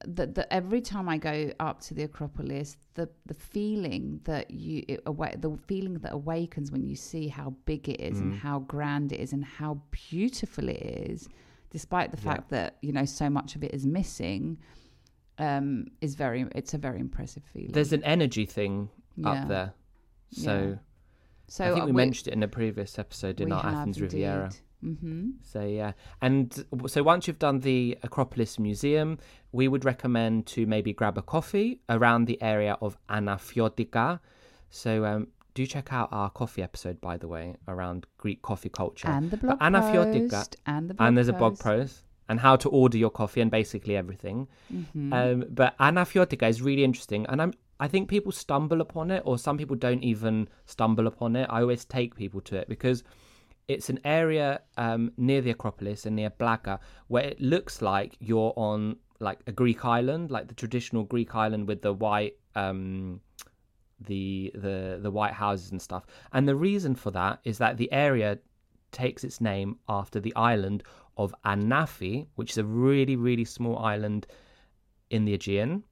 the 0.06 0.28
the 0.28 0.54
every 0.54 0.82
time 0.82 1.10
I 1.10 1.18
go 1.18 1.52
up 1.60 1.80
to 1.82 1.94
the 1.94 2.04
Acropolis, 2.04 2.78
the 2.94 3.10
the 3.26 3.34
feeling 3.34 4.20
that 4.26 4.52
you 4.52 4.84
it, 4.88 5.02
awa- 5.06 5.36
the 5.38 5.58
feeling 5.68 5.96
that 5.96 6.14
awakens 6.14 6.72
when 6.72 6.84
you 6.84 6.96
see 6.96 7.28
how 7.28 7.52
big 7.66 7.90
it 7.90 8.00
is 8.02 8.18
Mm. 8.18 8.22
and 8.22 8.34
how 8.36 8.60
grand 8.60 9.12
it 9.12 9.20
is 9.20 9.34
and 9.34 9.44
how 9.44 9.82
beautiful 9.92 10.70
it 10.70 10.82
is, 10.82 11.28
despite 11.72 12.12
the 12.12 12.18
Yeah. 12.18 12.24
fact 12.34 12.50
that 12.50 12.78
you 12.82 12.92
know 12.92 13.06
so 13.06 13.30
much 13.30 13.56
of 13.56 13.64
it 13.64 13.74
is 13.74 13.86
missing. 13.86 14.58
Um, 15.38 15.88
is 16.02 16.14
very 16.16 16.46
it's 16.54 16.74
a 16.76 16.78
very 16.78 17.00
impressive 17.00 17.44
feeling. 17.52 17.72
There's 17.72 17.94
an 17.94 18.04
energy 18.04 18.46
thing 18.46 18.90
Yeah. 19.16 19.30
up 19.32 19.48
there. 19.48 19.74
So 20.32 20.54
Yeah. 20.70 20.76
so 21.48 21.66
I 21.66 21.70
think 21.72 21.84
uh, 21.84 21.86
we 21.88 21.92
mentioned 21.94 22.28
it 22.28 22.34
in 22.34 22.44
a 22.44 22.48
previous 22.48 23.00
episode 23.00 23.42
in 23.42 23.52
our 23.52 23.66
Athens 23.66 24.00
Riviera. 24.00 24.52
Hmm 24.82 25.30
So 25.44 25.64
yeah, 25.64 25.94
and 26.22 26.66
so 26.88 27.04
once 27.04 27.28
you've 27.28 27.40
done 27.40 27.60
the 27.60 27.98
Acropolis 28.04 28.60
Museum, 28.60 29.18
we 29.52 29.68
would 29.68 29.86
recommend 29.86 30.46
to 30.48 30.66
maybe 30.66 30.94
grab 30.94 31.18
a 31.18 31.22
coffee 31.22 31.82
around 31.90 32.26
the 32.26 32.42
area 32.42 32.78
of 32.82 32.98
Anafiotika. 33.10 34.20
So 34.70 35.06
um, 35.06 35.28
do 35.54 35.66
check 35.66 35.92
out 35.92 36.10
our 36.12 36.30
coffee 36.30 36.64
episode, 36.64 37.00
by 37.02 37.18
the 37.18 37.28
way, 37.28 37.56
around 37.68 38.06
Greek 38.18 38.42
coffee 38.42 38.70
culture. 38.70 39.10
And 39.10 39.30
the 39.32 39.38
blog 39.38 39.58
post 40.30 40.56
and 40.66 40.90
the 40.90 40.94
blog 40.94 41.08
and 41.08 41.18
there's 41.18 41.28
a 41.28 41.34
blog 41.34 41.54
post. 41.54 41.64
post 41.64 42.04
and 42.30 42.40
how 42.40 42.56
to 42.56 42.70
order 42.70 42.98
your 42.98 43.10
coffee 43.10 43.42
and 43.42 43.52
basically 43.52 43.98
everything. 43.98 44.48
Mm-hmm. 44.74 45.12
Um, 45.12 45.46
but 45.50 45.78
Anafiotika 45.80 46.48
is 46.48 46.62
really 46.62 46.84
interesting, 46.84 47.26
and 47.28 47.42
I'm 47.42 47.54
I 47.82 47.88
think 47.88 48.10
people 48.10 48.32
stumble 48.32 48.80
upon 48.80 49.10
it, 49.10 49.24
or 49.26 49.38
some 49.40 49.58
people 49.58 49.76
don't 49.76 50.04
even 50.04 50.48
stumble 50.66 51.08
upon 51.08 51.36
it. 51.36 51.48
I 51.50 51.62
always 51.62 51.84
take 51.84 52.16
people 52.16 52.40
to 52.42 52.56
it 52.56 52.70
because 52.70 53.04
it's 53.68 53.90
an 53.90 54.00
area 54.04 54.62
um, 54.78 55.12
near 55.18 55.42
the 55.42 55.52
Acropolis 55.52 56.06
and 56.06 56.16
near 56.16 56.30
Plaka 56.30 56.80
where 57.08 57.24
it 57.24 57.40
looks 57.40 57.82
like 57.82 58.16
you're 58.20 58.54
on 58.56 58.98
like 59.20 59.40
a 59.48 59.52
Greek 59.52 59.86
island, 59.86 60.32
like 60.32 60.48
the 60.48 60.54
traditional 60.54 61.04
Greek 61.04 61.36
island 61.36 61.68
with 61.68 61.82
the 61.82 61.94
white, 61.94 62.38
um, 62.56 63.22
the 64.00 64.52
the 64.56 65.00
the 65.02 65.12
white 65.12 65.34
houses 65.34 65.72
and 65.72 65.82
stuff. 65.82 66.06
And 66.34 66.48
the 66.48 66.56
reason 66.56 66.96
for 66.96 67.12
that 67.12 67.40
is 67.44 67.58
that 67.60 67.78
the 67.78 67.92
area 67.92 68.40
takes 68.92 69.24
its 69.24 69.40
name 69.40 69.78
after 69.88 70.20
the 70.20 70.36
island 70.36 70.84
of 71.18 71.34
Anafi, 71.46 72.28
which 72.36 72.52
is 72.52 72.58
a 72.58 72.66
really 72.66 73.16
really 73.16 73.46
small 73.46 73.78
island 73.78 74.28
in 75.10 75.26
the 75.26 75.34
Aegean. 75.34 75.84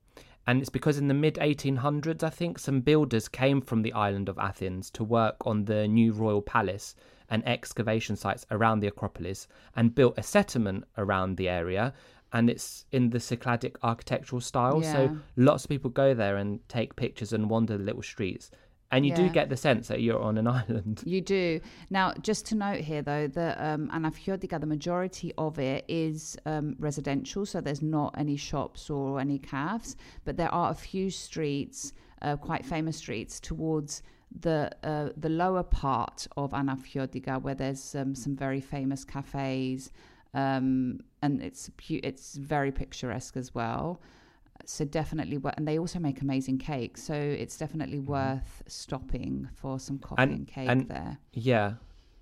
And 0.47 0.61
it's 0.61 0.69
because 0.69 0.97
in 0.97 1.07
the 1.07 1.13
mid 1.13 1.35
1800s, 1.35 2.23
I 2.23 2.31
think, 2.31 2.57
some 2.57 2.81
builders 2.81 3.27
came 3.27 3.61
from 3.61 3.83
the 3.83 3.93
island 3.93 4.29
of 4.29 4.39
Athens 4.39 4.89
to 4.91 5.03
work 5.03 5.35
on 5.45 5.65
the 5.65 5.87
new 5.87 6.11
royal 6.11 6.41
palace 6.41 6.95
and 7.29 7.47
excavation 7.47 8.15
sites 8.15 8.45
around 8.51 8.79
the 8.79 8.87
Acropolis 8.87 9.47
and 9.75 9.93
built 9.93 10.15
a 10.17 10.23
settlement 10.23 10.85
around 10.97 11.37
the 11.37 11.49
area. 11.49 11.93
And 12.31 12.49
it's 12.49 12.85
in 12.91 13.09
the 13.09 13.17
Cycladic 13.17 13.75
architectural 13.81 14.41
style. 14.41 14.81
Yeah. 14.83 14.93
So 14.93 15.17
lots 15.35 15.63
of 15.63 15.69
people 15.69 15.89
go 15.89 16.13
there 16.13 16.37
and 16.37 16.67
take 16.69 16.95
pictures 16.95 17.33
and 17.33 17.49
wander 17.49 17.77
the 17.77 17.83
little 17.83 18.03
streets. 18.03 18.51
And 18.91 19.05
you 19.05 19.13
do 19.13 19.29
get 19.29 19.49
the 19.49 19.57
sense 19.57 19.87
that 19.89 20.01
you're 20.01 20.19
on 20.19 20.37
an 20.37 20.47
island. 20.59 21.03
You 21.05 21.21
do. 21.21 21.61
Now, 21.91 22.13
just 22.21 22.47
to 22.47 22.55
note 22.55 22.79
here, 22.79 23.03
though, 23.03 23.27
that 23.27 23.57
um, 23.59 23.87
the 23.91 24.65
majority 24.65 25.31
of 25.37 25.59
it 25.59 25.85
is 25.87 26.35
um, 26.45 26.75
residential, 26.79 27.45
so 27.45 27.61
there's 27.61 27.83
not 27.83 28.15
any 28.17 28.35
shops 28.35 28.89
or 28.89 29.19
any 29.19 29.37
cafes, 29.37 29.95
but 30.25 30.37
there 30.37 30.51
are 30.51 30.71
a 30.71 30.75
few 30.75 31.11
streets, 31.11 31.93
uh, 32.23 32.35
quite 32.35 32.65
famous 32.65 32.97
streets, 32.97 33.39
towards 33.39 34.01
the 34.37 34.69
uh, 34.83 35.09
the 35.17 35.29
lower 35.29 35.63
part 35.63 36.27
of 36.37 36.51
Anafiotika, 36.51 37.41
where 37.41 37.55
there's 37.55 37.95
um, 37.95 38.15
some 38.15 38.35
very 38.35 38.61
famous 38.61 39.03
cafes, 39.05 39.91
um, 40.33 40.99
and 41.21 41.41
it's 41.41 41.69
it's 41.89 42.35
very 42.35 42.71
picturesque 42.71 43.37
as 43.37 43.55
well. 43.55 44.01
So 44.65 44.85
definitely, 44.85 45.39
and 45.57 45.67
they 45.67 45.79
also 45.79 45.99
make 45.99 46.21
amazing 46.21 46.57
cakes. 46.59 47.01
So 47.03 47.13
it's 47.15 47.57
definitely 47.57 47.99
worth 47.99 48.61
stopping 48.67 49.47
for 49.55 49.79
some 49.79 49.97
coffee 49.99 50.21
and, 50.21 50.31
And- 50.33 50.47
cake 50.47 50.69
and- 50.69 50.87
there. 50.89 51.17
Yeah. 51.33 51.73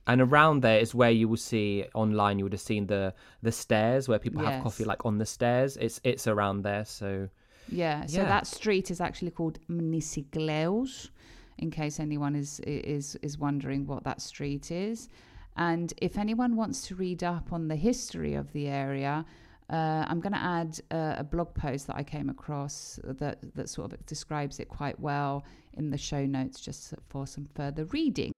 And 0.09 0.21
around 0.21 0.61
there 0.61 0.79
is 0.79 0.95
where 0.95 1.11
you 1.11 1.27
will 1.27 1.35
see 1.35 1.83
online. 1.93 2.39
You 2.39 2.45
would 2.45 2.53
have 2.53 2.61
seen 2.61 2.87
the 2.87 3.13
the 3.43 3.51
stairs 3.51 4.07
where 4.07 4.19
people 4.19 4.41
have 4.45 4.63
coffee, 4.63 4.85
like 4.85 5.05
on 5.05 5.17
the 5.17 5.25
stairs. 5.25 5.75
It's 5.75 5.99
it's 6.05 6.27
around 6.27 6.61
there. 6.61 6.85
So 6.85 7.27
Yeah. 7.67 8.05
So 8.05 8.19
Yeah. 8.21 8.29
that 8.29 8.47
street 8.47 8.89
is 8.89 9.01
actually 9.01 9.31
called 9.31 9.59
Mnisikleous, 9.69 11.09
in 11.57 11.71
case 11.71 11.99
anyone 11.99 12.35
is 12.35 12.59
is 12.61 13.15
is 13.21 13.37
wondering 13.37 13.85
what 13.87 14.03
that 14.03 14.21
street 14.21 14.71
is. 14.71 15.09
And 15.55 15.91
if 15.97 16.17
anyone 16.17 16.55
wants 16.55 16.87
to 16.87 16.95
read 16.95 17.23
up 17.23 17.51
on 17.51 17.67
the 17.67 17.75
history 17.75 18.35
of 18.35 18.53
the 18.53 18.67
area, 18.67 19.25
uh, 19.69 20.05
I'm 20.07 20.19
going 20.19 20.33
to 20.33 20.39
add 20.39 20.79
a, 20.91 21.15
a 21.19 21.23
blog 21.23 21.53
post 21.55 21.87
that 21.87 21.95
I 21.95 22.03
came 22.03 22.29
across 22.29 22.99
that 23.03 23.55
that 23.55 23.69
sort 23.69 23.91
of 23.91 24.05
describes 24.05 24.59
it 24.59 24.69
quite 24.69 24.99
well 24.99 25.43
in 25.73 25.89
the 25.89 25.97
show 25.97 26.25
notes, 26.25 26.59
just 26.59 26.93
for 27.09 27.27
some 27.27 27.47
further 27.55 27.85
reading. 27.85 28.31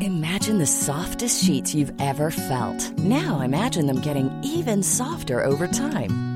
Imagine 0.00 0.58
the 0.58 0.66
softest 0.66 1.44
sheets 1.44 1.74
you've 1.74 1.92
ever 2.00 2.30
felt. 2.30 2.92
Now 2.98 3.40
imagine 3.40 3.86
them 3.86 4.00
getting 4.00 4.30
even 4.42 4.82
softer 4.82 5.44
over 5.44 5.66
time. 5.66 6.35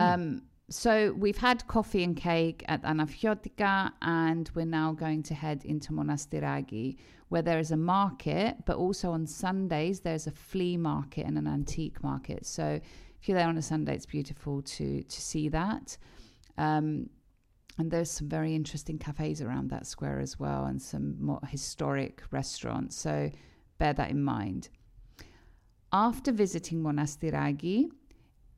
Um, 0.00 0.42
so 0.68 1.12
we've 1.12 1.36
had 1.36 1.66
coffee 1.68 2.02
and 2.02 2.16
cake 2.16 2.64
at 2.66 2.82
Anafiotika, 2.82 3.92
and 4.02 4.50
we're 4.54 4.66
now 4.66 4.92
going 4.92 5.22
to 5.24 5.34
head 5.34 5.64
into 5.64 5.92
Monastiraki, 5.92 6.96
where 7.28 7.42
there 7.42 7.58
is 7.58 7.70
a 7.70 7.76
market, 7.76 8.56
but 8.64 8.76
also 8.76 9.12
on 9.12 9.26
Sundays 9.26 10.00
there's 10.00 10.26
a 10.26 10.32
flea 10.32 10.76
market 10.76 11.26
and 11.26 11.38
an 11.38 11.46
antique 11.46 12.02
market. 12.02 12.46
So 12.46 12.80
if 13.20 13.28
you're 13.28 13.36
there 13.36 13.48
on 13.48 13.58
a 13.58 13.62
Sunday, 13.62 13.94
it's 13.94 14.06
beautiful 14.06 14.62
to 14.62 15.02
to 15.02 15.20
see 15.20 15.48
that. 15.50 15.96
Um, 16.58 17.10
and 17.78 17.90
there's 17.90 18.10
some 18.10 18.28
very 18.28 18.54
interesting 18.54 18.98
cafes 18.98 19.42
around 19.42 19.70
that 19.70 19.86
square 19.86 20.18
as 20.20 20.38
well, 20.38 20.64
and 20.64 20.80
some 20.80 21.16
more 21.20 21.40
historic 21.48 22.22
restaurants. 22.30 22.96
So 22.96 23.30
bear 23.78 23.92
that 23.92 24.10
in 24.10 24.22
mind. 24.22 24.70
After 25.92 26.32
visiting 26.32 26.82
Monastiraki, 26.82 27.88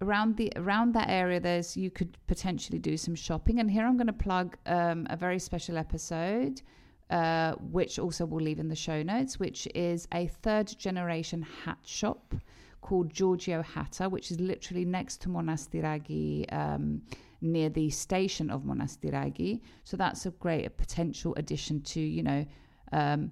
around 0.01 0.37
the 0.37 0.53
around 0.57 0.93
that 0.95 1.09
area 1.09 1.41
there's 1.41 1.77
you 1.77 1.91
could 1.91 2.17
potentially 2.27 2.79
do 2.79 2.97
some 2.97 3.15
shopping 3.15 3.59
and 3.59 3.71
here 3.71 3.85
i'm 3.85 3.97
going 3.97 4.07
to 4.07 4.13
plug 4.13 4.57
um, 4.67 5.07
a 5.11 5.17
very 5.17 5.39
special 5.39 5.77
episode 5.77 6.63
uh, 7.11 7.53
which 7.55 7.99
also 7.99 8.27
we'll 8.27 8.45
leave 8.45 8.59
in 8.61 8.69
the 8.69 8.77
show 8.77 9.03
notes 9.03 9.39
which 9.39 9.67
is 9.75 10.07
a 10.13 10.29
third 10.43 10.67
generation 10.79 11.43
hat 11.65 11.79
shop 11.85 12.35
called 12.81 13.13
giorgio 13.13 13.63
hatter 13.63 14.09
which 14.09 14.31
is 14.31 14.39
literally 14.39 14.85
next 14.85 15.21
to 15.21 15.29
monastiraki 15.29 16.51
um, 16.53 17.03
near 17.41 17.69
the 17.69 17.91
station 17.91 18.51
of 18.51 18.63
monastiraki 18.63 19.61
so 19.85 19.97
that's 19.97 20.27
a 20.27 20.31
great 20.33 20.77
potential 20.77 21.35
addition 21.37 21.81
to 21.83 22.01
you 22.01 22.23
know 22.23 22.47
um, 22.93 23.31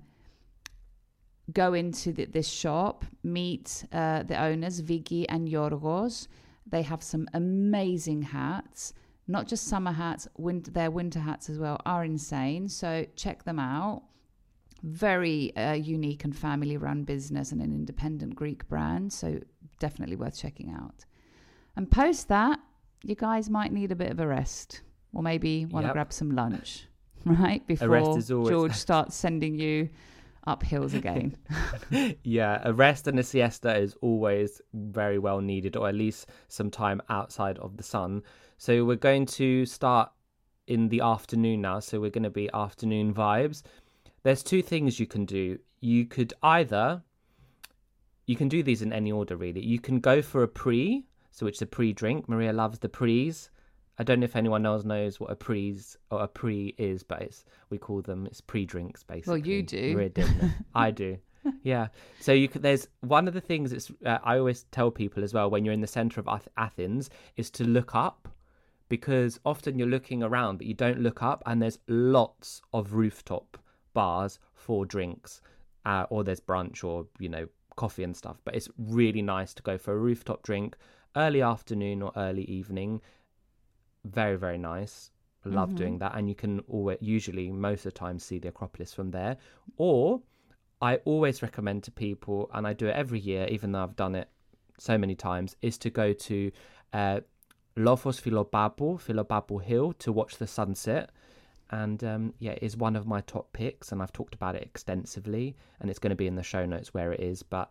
go 1.52 1.74
into 1.74 2.12
the, 2.12 2.24
this 2.26 2.48
shop, 2.48 3.04
meet 3.22 3.84
uh, 3.92 4.22
the 4.24 4.40
owners, 4.40 4.80
Vigi 4.80 5.28
and 5.28 5.48
Yorgos. 5.48 6.28
They 6.68 6.82
have 6.82 7.02
some 7.02 7.28
amazing 7.34 8.22
hats, 8.22 8.92
not 9.28 9.46
just 9.46 9.66
summer 9.68 9.92
hats, 9.92 10.26
winter, 10.36 10.70
their 10.70 10.90
winter 10.90 11.20
hats 11.20 11.48
as 11.48 11.58
well 11.58 11.80
are 11.86 12.04
insane. 12.04 12.68
So 12.68 13.06
check 13.16 13.44
them 13.44 13.58
out. 13.58 14.02
Very 14.82 15.56
uh, 15.56 15.72
unique 15.72 16.24
and 16.24 16.36
family 16.36 16.76
run 16.76 17.04
business 17.04 17.52
and 17.52 17.60
an 17.60 17.72
independent 17.72 18.34
Greek 18.34 18.68
brand. 18.68 19.12
So 19.12 19.40
definitely 19.78 20.16
worth 20.16 20.38
checking 20.38 20.70
out. 20.70 21.04
And 21.76 21.90
post 21.90 22.28
that, 22.28 22.58
you 23.02 23.14
guys 23.14 23.48
might 23.50 23.72
need 23.72 23.92
a 23.92 23.96
bit 23.96 24.10
of 24.10 24.20
a 24.20 24.26
rest 24.26 24.82
or 25.12 25.22
maybe 25.22 25.64
want 25.66 25.84
to 25.84 25.88
Yep. 25.88 25.94
grab 25.94 26.12
some 26.12 26.30
lunch, 26.32 26.86
right? 27.24 27.66
Before 27.66 27.88
rest 27.88 28.18
is 28.18 28.30
always- 28.30 28.50
George 28.50 28.72
starts 28.74 29.14
sending 29.16 29.58
you 29.58 29.88
up 30.46 30.62
hills 30.62 30.94
again. 30.94 31.36
yeah, 32.22 32.60
a 32.64 32.72
rest 32.72 33.06
and 33.08 33.18
a 33.18 33.22
siesta 33.22 33.76
is 33.76 33.96
always 34.00 34.60
very 34.72 35.18
well 35.18 35.40
needed, 35.40 35.76
or 35.76 35.88
at 35.88 35.94
least 35.94 36.28
some 36.48 36.70
time 36.70 37.00
outside 37.08 37.58
of 37.58 37.76
the 37.76 37.82
sun. 37.82 38.22
So 38.58 38.84
we're 38.84 38.96
going 38.96 39.26
to 39.26 39.66
start 39.66 40.10
in 40.66 40.88
the 40.88 41.00
afternoon 41.00 41.60
now. 41.60 41.80
So 41.80 42.00
we're 42.00 42.10
going 42.10 42.24
to 42.24 42.30
be 42.30 42.50
afternoon 42.52 43.14
vibes. 43.14 43.62
There's 44.22 44.42
two 44.42 44.62
things 44.62 44.98
you 44.98 45.06
can 45.06 45.24
do. 45.24 45.58
You 45.80 46.06
could 46.06 46.32
either 46.42 47.02
you 48.26 48.34
can 48.34 48.48
do 48.48 48.62
these 48.62 48.82
in 48.82 48.92
any 48.92 49.12
order 49.12 49.36
really. 49.36 49.64
You 49.64 49.78
can 49.78 50.00
go 50.00 50.20
for 50.20 50.42
a 50.42 50.48
pre, 50.48 51.06
so 51.30 51.46
it's 51.46 51.62
a 51.62 51.66
pre-drink. 51.66 52.28
Maria 52.28 52.52
loves 52.52 52.80
the 52.80 52.88
pre's. 52.88 53.50
I 53.98 54.04
don't 54.04 54.20
know 54.20 54.24
if 54.24 54.36
anyone 54.36 54.66
else 54.66 54.84
knows 54.84 55.18
what 55.18 55.30
a 55.30 55.36
pre's 55.36 55.96
or 56.10 56.22
a 56.22 56.28
pre 56.28 56.74
is, 56.78 57.02
but 57.02 57.22
it's 57.22 57.44
we 57.70 57.78
call 57.78 58.02
them 58.02 58.26
it's 58.26 58.40
pre-drinks 58.40 59.02
basically. 59.02 59.40
Well, 59.40 59.46
you 59.46 59.62
do. 59.62 59.94
Maria 59.94 60.08
didn't 60.10 60.42
know. 60.42 60.50
I 60.74 60.90
do. 60.90 61.18
Yeah. 61.62 61.88
So 62.20 62.32
you 62.32 62.48
could, 62.48 62.62
there's 62.62 62.88
one 63.00 63.28
of 63.28 63.34
the 63.34 63.40
things 63.40 63.70
that's 63.70 63.90
uh, 64.04 64.18
I 64.24 64.38
always 64.38 64.64
tell 64.72 64.90
people 64.90 65.22
as 65.22 65.32
well 65.32 65.48
when 65.48 65.64
you're 65.64 65.74
in 65.74 65.80
the 65.80 65.86
center 65.86 66.20
of 66.20 66.48
Athens 66.56 67.10
is 67.36 67.50
to 67.52 67.64
look 67.64 67.94
up 67.94 68.28
because 68.88 69.40
often 69.44 69.78
you're 69.78 69.88
looking 69.88 70.22
around, 70.22 70.58
but 70.58 70.66
you 70.66 70.74
don't 70.74 71.00
look 71.00 71.22
up, 71.22 71.42
and 71.46 71.60
there's 71.60 71.78
lots 71.88 72.62
of 72.72 72.94
rooftop 72.94 73.58
bars 73.94 74.38
for 74.54 74.86
drinks, 74.86 75.40
uh, 75.84 76.06
or 76.10 76.22
there's 76.22 76.40
brunch 76.40 76.84
or, 76.84 77.06
you 77.18 77.28
know, 77.28 77.48
coffee 77.76 78.04
and 78.04 78.16
stuff. 78.16 78.36
But 78.44 78.54
it's 78.54 78.68
really 78.78 79.22
nice 79.22 79.54
to 79.54 79.62
go 79.62 79.78
for 79.78 79.92
a 79.92 79.98
rooftop 79.98 80.42
drink 80.42 80.76
early 81.16 81.42
afternoon 81.42 82.02
or 82.02 82.12
early 82.16 82.44
evening. 82.44 83.00
Very, 84.06 84.36
very 84.36 84.58
nice. 84.58 85.10
Love 85.44 85.76
doing 85.76 85.98
that. 85.98 86.16
And 86.16 86.28
you 86.28 86.34
can 86.34 86.60
always, 86.68 86.98
usually, 87.00 87.50
most 87.50 87.86
of 87.86 87.92
the 87.92 87.98
time, 87.98 88.18
see 88.18 88.38
the 88.38 88.48
Acropolis 88.48 88.92
from 88.92 89.10
there. 89.10 89.36
Or 89.76 90.20
I 90.82 90.96
always 91.04 91.42
recommend 91.42 91.84
to 91.84 91.90
people, 91.90 92.50
and 92.52 92.66
I 92.66 92.72
do 92.72 92.88
it 92.88 92.96
every 92.96 93.20
year, 93.20 93.46
even 93.48 93.72
though 93.72 93.82
I've 93.82 93.96
done 93.96 94.14
it 94.14 94.28
so 94.78 94.98
many 94.98 95.14
times, 95.14 95.56
is 95.62 95.78
to 95.78 95.90
go 95.90 96.12
to 96.12 96.50
uh, 96.92 97.20
Lofos 97.76 98.20
Philopappou, 98.20 99.00
Philopappou 99.00 99.62
Hill, 99.62 99.92
to 99.94 100.12
watch 100.12 100.36
the 100.36 100.46
sunset. 100.46 101.10
And 101.70 102.02
um, 102.04 102.34
yeah, 102.38 102.52
it 102.52 102.62
is 102.62 102.76
one 102.76 102.96
of 102.96 103.06
my 103.06 103.20
top 103.22 103.52
picks, 103.52 103.92
and 103.92 104.02
I've 104.02 104.12
talked 104.12 104.34
about 104.34 104.56
it 104.56 104.62
extensively, 104.62 105.56
and 105.80 105.90
it's 105.90 105.98
going 105.98 106.10
to 106.10 106.16
be 106.16 106.26
in 106.26 106.36
the 106.36 106.42
show 106.42 106.66
notes 106.66 106.92
where 106.92 107.12
it 107.12 107.20
is, 107.20 107.42
but 107.42 107.70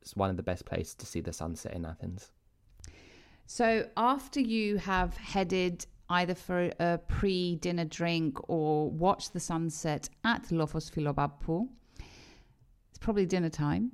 it's 0.00 0.16
one 0.16 0.30
of 0.30 0.36
the 0.36 0.42
best 0.42 0.64
places 0.64 0.94
to 0.96 1.06
see 1.06 1.20
the 1.20 1.32
sunset 1.32 1.74
in 1.74 1.84
Athens. 1.84 2.30
So 3.46 3.88
after 3.96 4.40
you 4.40 4.78
have 4.78 5.16
headed 5.16 5.86
either 6.08 6.34
for 6.34 6.70
a 6.80 6.98
pre-dinner 7.08 7.84
drink 7.84 8.38
or 8.48 8.90
watch 8.90 9.30
the 9.30 9.40
sunset 9.40 10.08
at 10.24 10.44
Lofos 10.48 10.90
Philopappou, 10.90 11.68
it's 12.90 12.98
probably 13.00 13.26
dinner 13.26 13.50
time. 13.50 13.92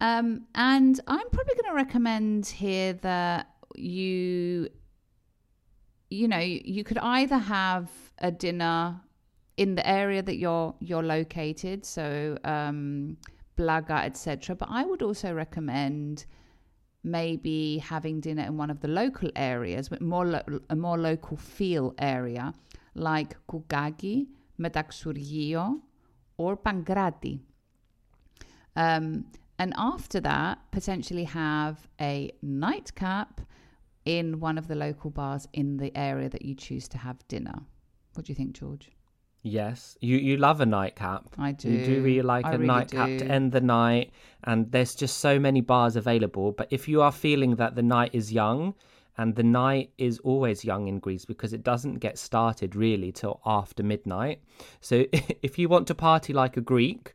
Um, 0.00 0.46
and 0.54 0.98
I'm 1.06 1.28
probably 1.30 1.54
going 1.54 1.70
to 1.70 1.74
recommend 1.74 2.46
here 2.46 2.94
that 2.94 3.50
you, 3.76 4.68
you 6.08 6.26
know, 6.26 6.38
you 6.38 6.84
could 6.84 6.98
either 6.98 7.36
have 7.36 7.90
a 8.18 8.30
dinner 8.30 9.00
in 9.58 9.74
the 9.74 9.86
area 9.86 10.22
that 10.22 10.36
you're 10.38 10.74
you're 10.80 11.02
located, 11.02 11.84
so 11.84 12.38
um, 12.44 13.18
Plaka, 13.58 14.06
etc. 14.06 14.56
But 14.56 14.68
I 14.70 14.86
would 14.86 15.02
also 15.02 15.34
recommend 15.34 16.24
maybe 17.02 17.78
having 17.78 18.20
dinner 18.20 18.42
in 18.44 18.56
one 18.56 18.70
of 18.70 18.80
the 18.80 18.88
local 18.88 19.30
areas 19.36 19.90
with 19.90 20.00
more 20.00 20.26
lo- 20.26 20.60
a 20.68 20.76
more 20.76 20.98
local 20.98 21.36
feel 21.36 21.94
area 21.98 22.52
like 22.94 23.36
Koukaki, 23.46 24.26
Metaxourgio, 24.58 25.80
or 26.36 26.56
Pagkrati. 26.56 27.40
Um, 28.76 29.26
and 29.58 29.74
after 29.76 30.20
that, 30.20 30.58
potentially 30.70 31.24
have 31.24 31.88
a 32.00 32.30
nightcap 32.42 33.40
in 34.04 34.40
one 34.40 34.56
of 34.58 34.68
the 34.68 34.74
local 34.74 35.10
bars 35.10 35.46
in 35.52 35.76
the 35.76 35.94
area 35.96 36.28
that 36.28 36.42
you 36.42 36.54
choose 36.54 36.88
to 36.88 36.98
have 36.98 37.16
dinner. 37.28 37.60
What 38.14 38.26
do 38.26 38.30
you 38.32 38.34
think, 38.34 38.52
George? 38.52 38.90
Yes, 39.42 39.96
you 40.00 40.18
you 40.18 40.36
love 40.36 40.60
a 40.60 40.66
nightcap. 40.66 41.24
I 41.38 41.52
do. 41.52 41.70
You 41.70 41.84
do 41.84 42.02
really 42.02 42.22
like 42.22 42.44
I 42.44 42.52
a 42.52 42.58
really 42.58 42.66
nightcap 42.66 43.08
to 43.18 43.24
end 43.24 43.52
the 43.52 43.60
night, 43.60 44.12
and 44.44 44.70
there's 44.70 44.94
just 44.94 45.18
so 45.18 45.38
many 45.38 45.62
bars 45.62 45.96
available. 45.96 46.52
But 46.52 46.68
if 46.70 46.88
you 46.88 47.00
are 47.00 47.12
feeling 47.12 47.56
that 47.56 47.74
the 47.74 47.82
night 47.82 48.10
is 48.12 48.30
young, 48.32 48.74
and 49.16 49.34
the 49.34 49.42
night 49.42 49.92
is 49.98 50.18
always 50.20 50.64
young 50.64 50.88
in 50.88 50.98
Greece 50.98 51.24
because 51.24 51.52
it 51.52 51.62
doesn't 51.62 51.96
get 51.96 52.18
started 52.18 52.74
really 52.74 53.12
till 53.12 53.40
after 53.44 53.82
midnight. 53.82 54.42
So 54.80 55.04
if 55.12 55.58
you 55.58 55.68
want 55.68 55.86
to 55.88 55.94
party 55.94 56.32
like 56.32 56.56
a 56.56 56.60
Greek, 56.60 57.14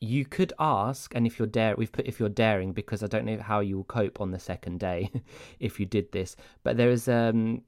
you 0.00 0.24
could 0.24 0.52
ask, 0.58 1.14
and 1.14 1.26
if 1.26 1.38
you're 1.38 1.48
dare, 1.48 1.76
we've 1.76 1.92
put 1.92 2.06
if 2.06 2.18
you're 2.18 2.28
daring 2.28 2.72
because 2.72 3.02
I 3.02 3.06
don't 3.06 3.24
know 3.24 3.38
how 3.38 3.60
you 3.60 3.76
will 3.76 3.84
cope 3.84 4.20
on 4.20 4.30
the 4.30 4.38
second 4.38 4.80
day 4.80 5.10
if 5.60 5.78
you 5.78 5.86
did 5.86 6.10
this. 6.12 6.36
But 6.62 6.76
there 6.76 6.90
is 6.90 7.06
um, 7.08 7.62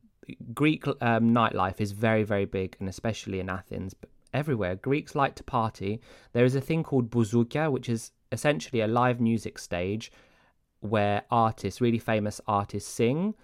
Greek 0.54 0.86
um, 0.86 1.34
nightlife 1.34 1.80
is 1.80 1.92
very 1.92 2.22
very 2.22 2.44
big, 2.44 2.76
and 2.80 2.88
especially 2.88 3.40
in 3.40 3.48
Athens, 3.48 3.94
but 3.94 4.10
everywhere 4.32 4.76
Greeks 4.76 5.14
like 5.14 5.34
to 5.36 5.42
party. 5.42 6.00
There 6.32 6.44
is 6.44 6.54
a 6.54 6.60
thing 6.60 6.82
called 6.82 7.10
bouzoukia, 7.10 7.70
which 7.70 7.88
is 7.88 8.12
essentially 8.30 8.80
a 8.80 8.86
live 8.86 9.20
music 9.20 9.58
stage 9.58 10.10
where 10.80 11.22
artists, 11.30 11.80
really 11.80 11.98
famous 11.98 12.40
artists, 12.46 12.90
sing. 12.90 13.34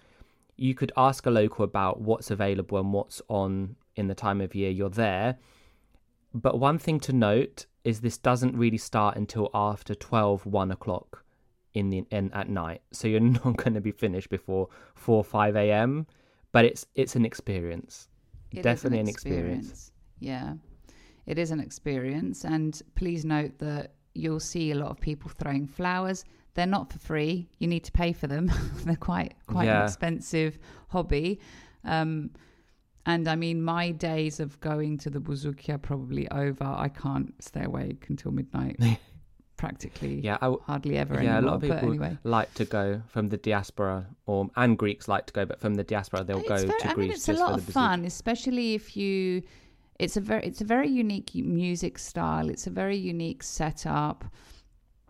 You 0.57 0.75
could 0.75 0.91
ask 0.97 1.25
a 1.25 1.31
local 1.31 1.63
about 1.63 2.01
what's 2.01 2.31
available 2.31 2.77
and 2.77 2.91
what's 2.91 3.21
on 3.29 3.75
in 3.95 4.07
the 4.07 4.15
time 4.15 4.41
of 4.41 4.55
year 4.55 4.69
you're 4.69 4.89
there. 4.89 5.37
But 6.33 6.59
one 6.59 6.77
thing 6.77 6.99
to 7.01 7.13
note 7.13 7.65
is 7.83 8.01
this 8.01 8.17
doesn't 8.17 8.57
really 8.57 8.77
start 8.77 9.15
until 9.15 9.49
after 9.53 9.95
12, 9.95 10.45
1 10.45 10.71
o'clock 10.71 11.23
in 11.73 11.89
the 11.89 12.05
in, 12.11 12.31
at 12.33 12.49
night. 12.49 12.81
So 12.91 13.07
you're 13.07 13.19
not 13.45 13.57
going 13.57 13.73
to 13.73 13.81
be 13.81 13.91
finished 13.91 14.29
before 14.29 14.67
4, 14.95 15.23
5 15.23 15.55
a.m. 15.55 16.07
But 16.51 16.65
it's 16.65 16.85
it's 16.95 17.15
an 17.15 17.25
experience. 17.25 18.07
It 18.51 18.59
is 18.59 18.63
Definitely 18.63 18.99
an 18.99 19.07
experience. 19.07 19.91
Yeah, 20.19 20.53
it 21.25 21.37
is 21.37 21.51
an 21.51 21.59
experience. 21.59 22.43
And 22.43 22.81
please 22.95 23.23
note 23.23 23.57
that 23.59 23.93
you'll 24.15 24.39
see 24.39 24.71
a 24.71 24.75
lot 24.75 24.89
of 24.89 24.99
people 24.99 25.29
throwing 25.29 25.67
flowers. 25.67 26.25
They're 26.55 26.65
not 26.65 26.91
for 26.91 26.99
free. 26.99 27.47
You 27.59 27.67
need 27.67 27.83
to 27.85 27.91
pay 27.91 28.11
for 28.11 28.27
them. 28.27 28.51
They're 28.83 28.95
quite 28.95 29.35
quite 29.47 29.67
an 29.67 29.85
expensive 29.85 30.57
hobby. 30.89 31.39
Um, 31.83 32.31
and 33.05 33.27
I 33.27 33.35
mean, 33.35 33.61
my 33.61 33.91
days 33.91 34.39
of 34.39 34.59
going 34.59 34.97
to 34.99 35.09
the 35.09 35.19
Bouzouki 35.19 35.69
are 35.69 35.77
probably 35.77 36.29
over. 36.31 36.63
I 36.63 36.89
can't 36.89 37.33
stay 37.41 37.63
awake 37.63 38.05
until 38.09 38.31
midnight, 38.31 38.77
practically. 39.59 40.15
Yeah, 40.21 40.37
I 40.41 40.55
hardly 40.65 40.97
ever 40.97 41.15
yeah, 41.21 41.37
anymore. 41.37 41.39
a 41.39 41.45
lot 41.45 41.55
of 41.55 41.61
people 41.61 41.89
anyway. 41.89 42.17
like 42.23 42.51
to 42.55 42.65
go 42.65 43.01
from 43.07 43.27
the 43.29 43.37
diaspora, 43.37 44.07
or 44.25 44.49
and 44.55 44.77
Greeks 44.77 45.07
like 45.07 45.25
to 45.27 45.33
go, 45.33 45.45
but 45.45 45.59
from 45.59 45.75
the 45.75 45.83
diaspora 45.83 46.23
they'll 46.23 46.41
go 46.55 46.57
very- 46.65 46.79
to 46.79 46.89
I 46.89 46.93
Greece 46.93 46.97
mean, 47.09 47.11
it's 47.11 47.29
a 47.29 47.33
lot 47.33 47.53
of 47.59 47.63
fun, 47.65 48.05
especially 48.05 48.73
if 48.73 48.95
you. 48.97 49.43
It's 49.99 50.15
a 50.15 50.21
very, 50.21 50.43
it's 50.49 50.61
a 50.61 50.65
very 50.75 50.87
unique 50.87 51.35
music 51.35 51.99
style. 51.99 52.49
It's 52.49 52.65
a 52.67 52.69
very 52.69 52.95
unique 52.95 53.43
setup. 53.43 54.23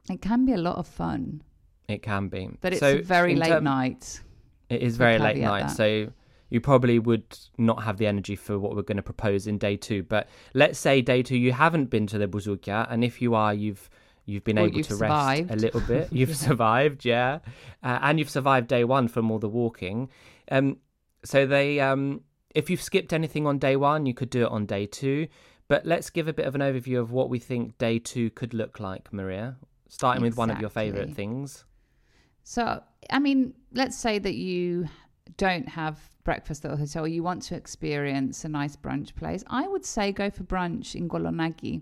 It 0.10 0.20
can 0.22 0.46
be 0.46 0.54
a 0.54 0.58
lot 0.58 0.78
of 0.78 0.88
fun, 0.88 1.44
It 1.88 2.02
can 2.02 2.28
be, 2.30 2.50
but 2.62 2.74
it's 2.74 2.80
So 2.80 2.96
a 2.98 3.02
very 3.02 3.36
late 3.36 3.50
term- 3.50 3.64
night. 3.64 4.20
It 4.70 4.82
is 4.82 4.98
very 4.98 5.20
late 5.20 5.38
night, 5.38 5.68
that. 5.68 5.76
so 5.82 6.12
you 6.50 6.60
probably 6.60 6.98
would 6.98 7.38
not 7.60 7.84
have 7.84 7.98
the 7.98 8.08
energy 8.08 8.36
for 8.36 8.58
what 8.58 8.76
we're 8.76 8.82
going 8.92 8.98
to 8.98 9.04
propose 9.04 9.46
in 9.46 9.60
day 9.60 9.76
two. 9.78 10.02
But 10.02 10.28
let's 10.56 10.80
say 10.80 11.02
day 11.04 11.22
two 11.22 11.38
you 11.38 11.52
haven't 11.54 11.92
been 11.92 12.08
to 12.08 12.18
the 12.18 12.28
Bouzoukia, 12.28 12.88
and 12.92 13.04
if 13.04 13.22
you 13.22 13.36
are, 13.36 13.54
you've 13.54 13.88
you've 14.30 14.44
been 14.44 14.58
Or 14.60 14.66
able 14.68 14.78
you've 14.78 14.88
to 14.88 14.94
survived. 14.94 15.50
rest 15.50 15.62
a 15.62 15.66
little 15.66 15.82
bit. 15.82 16.10
You've 16.12 16.36
survived, 16.36 17.06
yeah, 17.06 17.40
uh, 17.84 18.00
and 18.02 18.20
you've 18.20 18.30
survived 18.30 18.68
day 18.68 18.84
one 18.84 19.08
from 19.08 19.32
all 19.32 19.40
the 19.40 19.50
walking. 19.50 20.10
Um, 20.52 20.78
so 21.24 21.46
they, 21.46 21.80
um, 21.80 22.22
if 22.56 22.70
you've 22.70 22.82
skipped 22.82 23.12
anything 23.14 23.46
on 23.48 23.58
day 23.60 23.76
one, 23.76 24.06
you 24.06 24.14
could 24.14 24.30
do 24.30 24.44
it 24.46 24.52
on 24.52 24.66
day 24.66 24.86
two. 24.86 25.28
But 25.68 25.86
let's 25.86 26.10
give 26.10 26.28
a 26.28 26.34
bit 26.34 26.46
of 26.48 26.56
an 26.56 26.62
overview 26.62 27.00
of 27.00 27.12
what 27.12 27.30
we 27.30 27.38
think 27.40 27.78
day 27.78 28.00
two 28.00 28.30
could 28.32 28.54
look 28.54 28.80
like, 28.80 29.12
Maria. 29.14 29.58
Starting 29.88 30.24
with 30.24 30.38
one 30.38 30.50
of 30.50 30.60
your 30.60 30.70
favorite 30.70 31.14
things. 31.16 31.66
So, 32.44 32.82
I 33.12 33.20
mean, 33.20 33.54
let's 33.74 33.98
say 33.98 34.18
that 34.20 34.36
you 34.36 34.88
don't 35.38 35.68
have 35.70 36.00
breakfast 36.24 36.66
at 36.66 36.72
the 36.72 36.78
hotel, 36.78 37.08
you 37.08 37.24
want 37.24 37.42
to 37.44 37.56
experience 37.56 38.46
a 38.46 38.50
nice 38.50 38.76
brunch 38.76 39.16
place. 39.16 39.44
I 39.48 39.68
would 39.68 39.86
say 39.86 40.12
go 40.12 40.30
for 40.30 40.44
brunch 40.44 40.96
in 40.96 41.08
Kolonaki, 41.10 41.82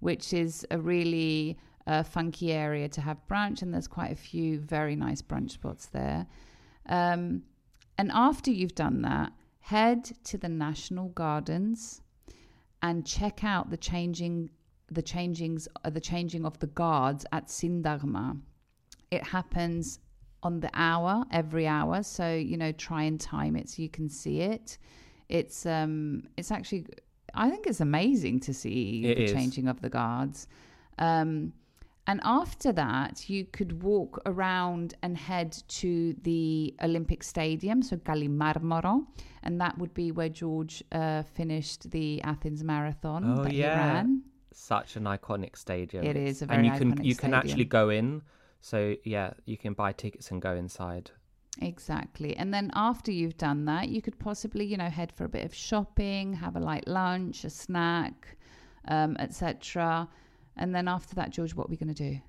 which 0.00 0.32
is 0.32 0.66
a 0.70 0.78
really 0.78 1.58
uh, 1.86 2.02
funky 2.02 2.52
area 2.52 2.88
to 2.88 3.00
have 3.00 3.18
brunch, 3.28 3.62
and 3.62 3.72
there's 3.72 3.88
quite 3.88 4.12
a 4.12 4.16
few 4.16 4.58
very 4.60 4.96
nice 4.96 5.22
brunch 5.22 5.52
spots 5.52 5.86
there. 5.86 6.26
Um, 6.86 7.42
and 7.98 8.10
after 8.12 8.50
you've 8.50 8.74
done 8.74 9.02
that, 9.02 9.32
head 9.60 10.04
to 10.24 10.38
the 10.38 10.48
National 10.48 11.08
Gardens 11.10 12.00
and 12.82 13.06
check 13.06 13.44
out 13.44 13.70
the 13.70 13.76
changing 13.76 14.50
the 14.90 15.02
changings 15.02 15.68
uh, 15.84 15.90
the 15.90 16.00
changing 16.00 16.44
of 16.44 16.58
the 16.58 16.66
guards 16.66 17.24
at 17.32 17.46
Syntagma 17.46 18.38
it 19.10 19.22
happens 19.24 20.00
on 20.42 20.60
the 20.60 20.70
hour 20.74 21.24
every 21.30 21.66
hour 21.66 22.02
so 22.02 22.34
you 22.34 22.56
know 22.56 22.72
try 22.72 23.04
and 23.04 23.20
time 23.20 23.56
it 23.56 23.68
so 23.70 23.80
you 23.80 23.88
can 23.88 24.08
see 24.08 24.40
it 24.40 24.76
it's 25.28 25.64
um 25.64 26.24
it's 26.36 26.50
actually 26.50 26.84
i 27.34 27.48
think 27.48 27.66
it's 27.66 27.80
amazing 27.80 28.40
to 28.40 28.52
see 28.52 29.02
It 29.04 29.16
the 29.16 29.22
is. 29.24 29.32
changing 29.32 29.68
of 29.68 29.80
the 29.80 29.88
guards 29.88 30.46
um 30.98 31.52
and 32.06 32.20
after 32.24 32.72
that 32.72 33.28
you 33.30 33.44
could 33.44 33.82
walk 33.82 34.20
around 34.26 34.94
and 35.02 35.16
head 35.16 35.56
to 35.68 36.14
the 36.22 36.74
olympic 36.82 37.22
stadium 37.22 37.80
so 37.82 37.96
Kallimarmaro 37.96 39.06
and 39.44 39.60
that 39.60 39.78
would 39.78 39.94
be 39.94 40.10
where 40.10 40.28
george 40.28 40.82
uh, 40.92 41.22
finished 41.22 41.90
the 41.90 42.20
athens 42.22 42.64
marathon 42.64 43.38
Oh, 43.38 43.44
that 43.44 43.52
yeah. 43.52 43.74
he 43.74 43.94
ran 43.94 44.22
such 44.54 44.96
an 44.96 45.04
iconic 45.04 45.56
stadium. 45.56 46.04
It 46.04 46.16
is 46.16 46.42
a 46.42 46.44
and 46.44 46.50
very 46.50 46.66
you 46.66 46.72
can 46.72 46.88
you 47.04 47.14
can 47.14 47.30
stadium. 47.30 47.34
actually 47.34 47.64
go 47.64 47.88
in. 47.88 48.22
So 48.60 48.96
yeah, 49.02 49.32
you 49.46 49.56
can 49.56 49.72
buy 49.72 49.92
tickets 49.92 50.30
and 50.30 50.42
go 50.42 50.54
inside. 50.54 51.10
Exactly. 51.60 52.36
And 52.36 52.52
then 52.52 52.70
after 52.74 53.10
you've 53.10 53.36
done 53.36 53.64
that, 53.64 53.88
you 53.88 54.00
could 54.02 54.18
possibly, 54.18 54.64
you 54.64 54.76
know, 54.76 54.88
head 54.90 55.10
for 55.12 55.24
a 55.24 55.28
bit 55.28 55.44
of 55.44 55.54
shopping, 55.54 56.34
have 56.34 56.54
a 56.56 56.60
light 56.60 56.86
lunch, 56.86 57.44
a 57.44 57.50
snack, 57.50 58.36
um, 58.88 59.16
etc. 59.18 60.08
And 60.56 60.74
then 60.74 60.88
after 60.88 61.14
that, 61.16 61.30
George, 61.30 61.54
what 61.54 61.66
are 61.66 61.70
we 61.70 61.76
going 61.76 61.94
to 61.94 62.10
do? 62.10 62.20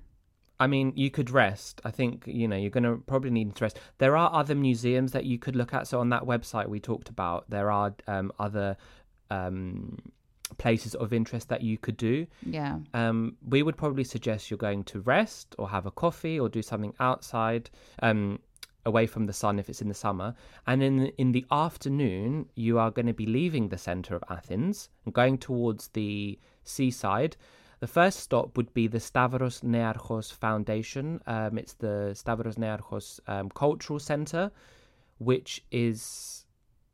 I 0.60 0.66
mean, 0.66 0.92
you 0.94 1.10
could 1.10 1.30
rest. 1.30 1.80
I 1.84 1.90
think, 1.90 2.24
you 2.26 2.46
know, 2.46 2.56
you're 2.56 2.70
going 2.70 2.84
to 2.84 2.96
probably 3.06 3.30
need 3.30 3.54
to 3.56 3.64
rest. 3.64 3.80
There 3.98 4.16
are 4.16 4.32
other 4.32 4.54
museums 4.54 5.12
that 5.12 5.24
you 5.24 5.38
could 5.38 5.56
look 5.56 5.74
at. 5.74 5.88
So 5.88 6.00
on 6.00 6.10
that 6.10 6.22
website 6.22 6.68
we 6.68 6.80
talked 6.80 7.08
about, 7.08 7.50
there 7.50 7.70
are 7.70 7.94
um, 8.06 8.32
other 8.38 8.76
um, 9.30 9.98
places 10.58 10.94
of 10.94 11.12
interest 11.12 11.48
that 11.48 11.62
you 11.62 11.76
could 11.76 11.96
do. 11.96 12.26
Yeah. 12.46 12.78
Um, 12.92 13.36
we 13.46 13.62
would 13.62 13.76
probably 13.76 14.04
suggest 14.04 14.50
you're 14.50 14.58
going 14.58 14.84
to 14.84 15.00
rest 15.00 15.54
or 15.58 15.68
have 15.68 15.86
a 15.86 15.90
coffee 15.90 16.38
or 16.38 16.48
do 16.48 16.62
something 16.62 16.94
outside, 17.00 17.70
um, 18.02 18.38
away 18.86 19.06
from 19.06 19.26
the 19.26 19.32
sun 19.32 19.58
if 19.58 19.68
it's 19.68 19.80
in 19.80 19.88
the 19.88 19.94
summer. 19.94 20.34
And 20.66 20.82
in 20.82 21.06
in 21.18 21.32
the 21.32 21.46
afternoon, 21.50 22.46
you 22.54 22.78
are 22.78 22.90
going 22.90 23.06
to 23.06 23.14
be 23.14 23.26
leaving 23.26 23.68
the 23.68 23.78
center 23.78 24.14
of 24.14 24.22
Athens 24.30 24.90
and 25.04 25.14
going 25.14 25.38
towards 25.38 25.88
the 25.88 26.38
seaside. 26.64 27.36
The 27.84 27.88
first 27.88 28.20
stop 28.20 28.56
would 28.56 28.72
be 28.72 28.86
the 28.86 28.98
Stavros 28.98 29.60
Niarchos 29.60 30.32
Foundation. 30.32 31.20
Um, 31.26 31.58
it's 31.58 31.74
the 31.74 32.14
Stavros 32.14 32.54
Niarchos 32.54 33.20
um, 33.26 33.50
Cultural 33.50 33.98
Center, 33.98 34.50
which 35.18 35.62
is 35.70 36.46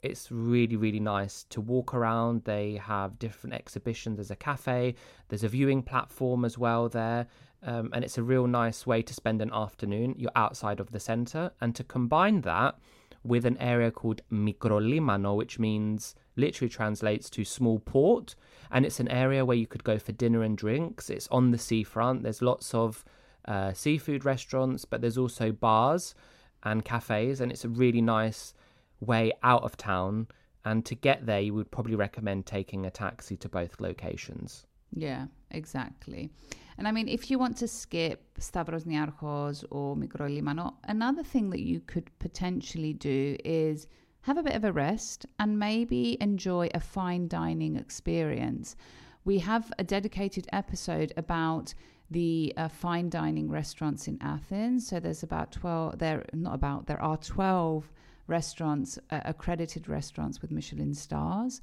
it's 0.02 0.32
really 0.32 0.74
really 0.74 0.98
nice 0.98 1.44
to 1.50 1.60
walk 1.60 1.94
around. 1.94 2.42
They 2.42 2.74
have 2.84 3.20
different 3.20 3.54
exhibitions. 3.54 4.16
There's 4.16 4.32
a 4.32 4.44
cafe 4.50 4.96
there's 5.28 5.44
a 5.44 5.48
viewing 5.48 5.84
platform 5.84 6.44
as 6.44 6.58
well 6.58 6.88
there. 6.88 7.28
Um, 7.62 7.90
and 7.92 8.02
it's 8.02 8.18
a 8.18 8.24
real 8.24 8.48
nice 8.48 8.84
way 8.84 9.00
to 9.00 9.14
spend 9.14 9.40
an 9.40 9.52
afternoon. 9.52 10.16
You're 10.18 10.32
outside 10.34 10.80
of 10.80 10.90
the 10.90 10.98
center. 10.98 11.52
And 11.60 11.72
to 11.76 11.84
combine 11.84 12.40
that 12.40 12.80
with 13.22 13.46
an 13.46 13.58
area 13.58 13.92
called 13.92 14.22
Mikrolimano 14.32 15.36
which 15.36 15.60
means 15.60 16.16
literally 16.34 16.68
translates 16.68 17.30
to 17.30 17.44
small 17.44 17.78
port 17.78 18.34
and 18.72 18.86
it's 18.86 19.00
an 19.00 19.08
area 19.08 19.44
where 19.44 19.56
you 19.56 19.66
could 19.66 19.84
go 19.84 19.98
for 19.98 20.12
dinner 20.12 20.42
and 20.42 20.56
drinks 20.56 21.10
it's 21.10 21.28
on 21.28 21.50
the 21.50 21.58
seafront 21.58 22.22
there's 22.22 22.42
lots 22.42 22.74
of 22.74 23.04
uh, 23.46 23.72
seafood 23.72 24.24
restaurants 24.24 24.84
but 24.84 25.00
there's 25.00 25.18
also 25.18 25.50
bars 25.52 26.14
and 26.62 26.84
cafes 26.84 27.40
and 27.40 27.50
it's 27.50 27.64
a 27.64 27.68
really 27.68 28.02
nice 28.02 28.54
way 29.00 29.32
out 29.42 29.62
of 29.62 29.76
town. 29.76 30.28
And 30.64 30.84
to 30.86 30.94
get 30.94 31.26
there, 31.26 31.40
you 31.40 31.54
would 31.54 31.70
probably 31.70 31.96
recommend 31.96 32.46
taking 32.46 32.84
a 32.84 32.90
taxi 32.90 33.36
to 33.38 33.48
both 33.48 33.80
locations. 33.80 34.66
Yeah, 34.92 35.26
exactly. 35.50 36.30
And 36.76 36.86
I 36.86 36.92
mean, 36.92 37.08
if 37.08 37.30
you 37.30 37.38
want 37.38 37.56
to 37.58 37.68
skip 37.68 38.38
Stavros 38.38 38.84
Niarchos 38.84 39.64
or 39.70 39.96
Mikrolimano, 39.96 40.74
another 40.84 41.22
thing 41.22 41.50
that 41.50 41.60
you 41.60 41.80
could 41.80 42.10
potentially 42.18 42.92
do 42.92 43.36
is 43.44 43.86
have 44.22 44.36
a 44.36 44.42
bit 44.42 44.54
of 44.54 44.64
a 44.64 44.72
rest 44.72 45.26
and 45.38 45.58
maybe 45.58 46.16
enjoy 46.20 46.68
a 46.74 46.80
fine 46.80 47.28
dining 47.28 47.76
experience. 47.76 48.76
We 49.24 49.38
have 49.38 49.72
a 49.78 49.84
dedicated 49.84 50.46
episode 50.52 51.12
about 51.16 51.74
the 52.10 52.52
uh, 52.56 52.68
fine 52.68 53.08
dining 53.08 53.50
restaurants 53.50 54.08
in 54.08 54.18
Athens. 54.20 54.88
So 54.88 55.00
there's 55.00 55.22
about 55.22 55.52
12, 55.52 55.98
there, 55.98 56.24
not 56.32 56.54
about, 56.54 56.86
there 56.86 57.00
are 57.00 57.16
12 57.16 57.90
restaurants, 58.26 58.98
uh, 59.10 59.20
accredited 59.24 59.88
restaurants 59.88 60.42
with 60.42 60.50
Michelin 60.50 60.94
stars. 60.94 61.60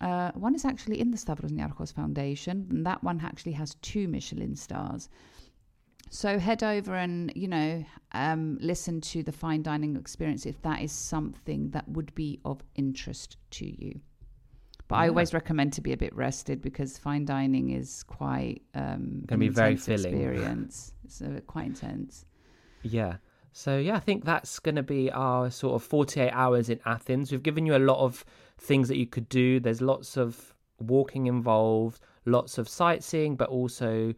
Uh, 0.00 0.30
one 0.32 0.54
is 0.54 0.64
actually 0.64 1.00
in 1.00 1.10
the 1.10 1.16
Stavros 1.16 1.52
Niarchos 1.52 1.92
Foundation, 1.92 2.66
and 2.70 2.86
that 2.86 3.02
one 3.02 3.20
actually 3.22 3.52
has 3.52 3.74
two 3.82 4.08
Michelin 4.08 4.56
stars. 4.56 5.08
So 6.12 6.40
head 6.40 6.64
over 6.64 6.94
and 6.96 7.32
you 7.36 7.46
know 7.46 7.84
um, 8.12 8.58
listen 8.60 9.00
to 9.02 9.22
the 9.22 9.32
fine 9.32 9.62
dining 9.62 9.96
experience 9.96 10.44
if 10.44 10.60
that 10.62 10.82
is 10.82 10.90
something 10.90 11.70
that 11.70 11.88
would 11.88 12.12
be 12.16 12.40
of 12.44 12.62
interest 12.74 13.36
to 13.52 13.64
you. 13.64 14.00
But 14.88 14.96
I 14.96 15.08
always 15.08 15.32
recommend 15.32 15.72
to 15.74 15.80
be 15.80 15.92
a 15.92 15.96
bit 15.96 16.12
rested 16.16 16.60
because 16.60 16.98
fine 16.98 17.24
dining 17.24 17.70
is 17.70 18.02
quite 18.02 18.62
um, 18.74 19.22
Can 19.28 19.34
an 19.34 19.38
be 19.38 19.48
very 19.48 19.76
filling. 19.76 20.14
Experience. 20.14 20.92
It's 21.04 21.22
uh, 21.22 21.40
quite 21.46 21.66
intense. 21.66 22.26
Yeah. 22.82 23.18
So 23.52 23.78
yeah, 23.78 23.94
I 23.94 24.00
think 24.00 24.24
that's 24.24 24.58
going 24.58 24.74
to 24.74 24.82
be 24.82 25.08
our 25.12 25.48
sort 25.48 25.76
of 25.76 25.84
48 25.84 26.30
hours 26.30 26.70
in 26.70 26.80
Athens. 26.86 27.30
We've 27.30 27.42
given 27.42 27.66
you 27.66 27.76
a 27.76 27.78
lot 27.78 28.04
of 28.04 28.24
things 28.58 28.88
that 28.88 28.96
you 28.96 29.06
could 29.06 29.28
do. 29.28 29.60
There's 29.60 29.80
lots 29.80 30.16
of 30.16 30.54
walking 30.80 31.26
involved, 31.26 32.00
lots 32.24 32.58
of 32.58 32.68
sightseeing, 32.68 33.36
but 33.36 33.48
also 33.48 34.12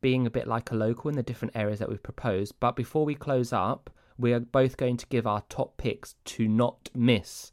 being 0.00 0.26
a 0.26 0.30
bit 0.30 0.46
like 0.46 0.70
a 0.70 0.74
local 0.76 1.10
in 1.10 1.16
the 1.16 1.22
different 1.22 1.56
areas 1.56 1.78
that 1.78 1.88
we've 1.88 2.02
proposed. 2.02 2.54
But 2.60 2.76
before 2.76 3.04
we 3.04 3.14
close 3.14 3.52
up, 3.52 3.90
we 4.16 4.32
are 4.32 4.40
both 4.40 4.76
going 4.76 4.96
to 4.98 5.06
give 5.06 5.26
our 5.26 5.42
top 5.48 5.76
picks 5.76 6.14
to 6.24 6.48
not 6.48 6.90
miss. 6.94 7.52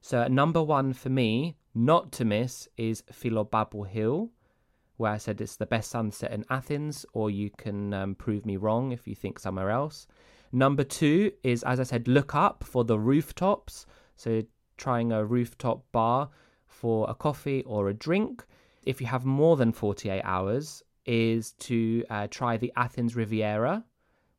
So 0.00 0.26
number 0.28 0.62
one 0.62 0.92
for 0.92 1.10
me, 1.10 1.56
not 1.74 2.10
to 2.12 2.24
miss, 2.24 2.68
is 2.76 3.02
Philopappou 3.12 3.86
Hill, 3.86 4.30
where 4.96 5.12
I 5.12 5.18
said 5.18 5.40
it's 5.40 5.56
the 5.56 5.66
best 5.66 5.90
sunset 5.90 6.32
in 6.32 6.44
Athens, 6.50 7.06
or 7.12 7.30
you 7.30 7.50
can 7.50 7.94
um, 7.94 8.14
prove 8.14 8.44
me 8.44 8.56
wrong 8.56 8.92
if 8.92 9.06
you 9.06 9.14
think 9.14 9.38
somewhere 9.38 9.70
else. 9.70 10.06
Number 10.52 10.82
two 10.82 11.32
is, 11.44 11.62
as 11.62 11.78
I 11.78 11.84
said, 11.84 12.08
look 12.08 12.34
up 12.34 12.64
for 12.64 12.84
the 12.84 12.98
rooftops. 12.98 13.86
So 14.16 14.42
trying 14.76 15.12
a 15.12 15.24
rooftop 15.24 15.84
bar 15.92 16.30
for 16.66 17.08
a 17.08 17.14
coffee 17.14 17.62
or 17.64 17.88
a 17.88 17.94
drink. 17.94 18.44
If 18.84 19.00
you 19.00 19.06
have 19.06 19.24
more 19.24 19.56
than 19.56 19.72
48 19.72 20.22
hours, 20.24 20.82
is 21.06 21.52
to 21.52 22.04
uh, 22.10 22.26
try 22.30 22.56
the 22.56 22.72
Athens 22.76 23.16
Riviera. 23.16 23.84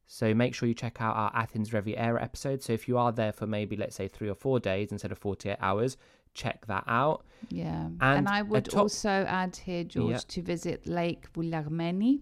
So 0.07 0.33
make 0.33 0.53
sure 0.53 0.67
you 0.67 0.73
check 0.75 1.01
out 1.01 1.15
our 1.15 1.31
Athens 1.33 1.71
Riviera 1.71 2.21
episode. 2.21 2.61
So 2.61 2.73
if 2.73 2.87
you 2.87 2.97
are 2.97 3.11
there 3.13 3.31
for 3.31 3.47
maybe, 3.47 3.77
let's 3.77 3.95
say, 3.95 4.07
three 4.09 4.29
or 4.29 4.35
four 4.35 4.59
days 4.59 4.91
instead 4.91 5.11
of 5.11 5.17
48 5.17 5.57
hours, 5.61 5.95
check 6.33 6.65
that 6.67 6.83
out. 6.87 7.25
Yeah. 7.49 7.85
And, 7.85 8.01
And 8.01 8.27
I 8.27 8.41
would 8.41 8.73
also 8.73 9.09
add 9.09 9.55
here, 9.55 9.83
George, 9.85 10.11
Yeah. 10.11 10.17
to 10.27 10.41
visit 10.41 10.85
Lake 10.85 11.31
Vouliagmeni. 11.33 12.21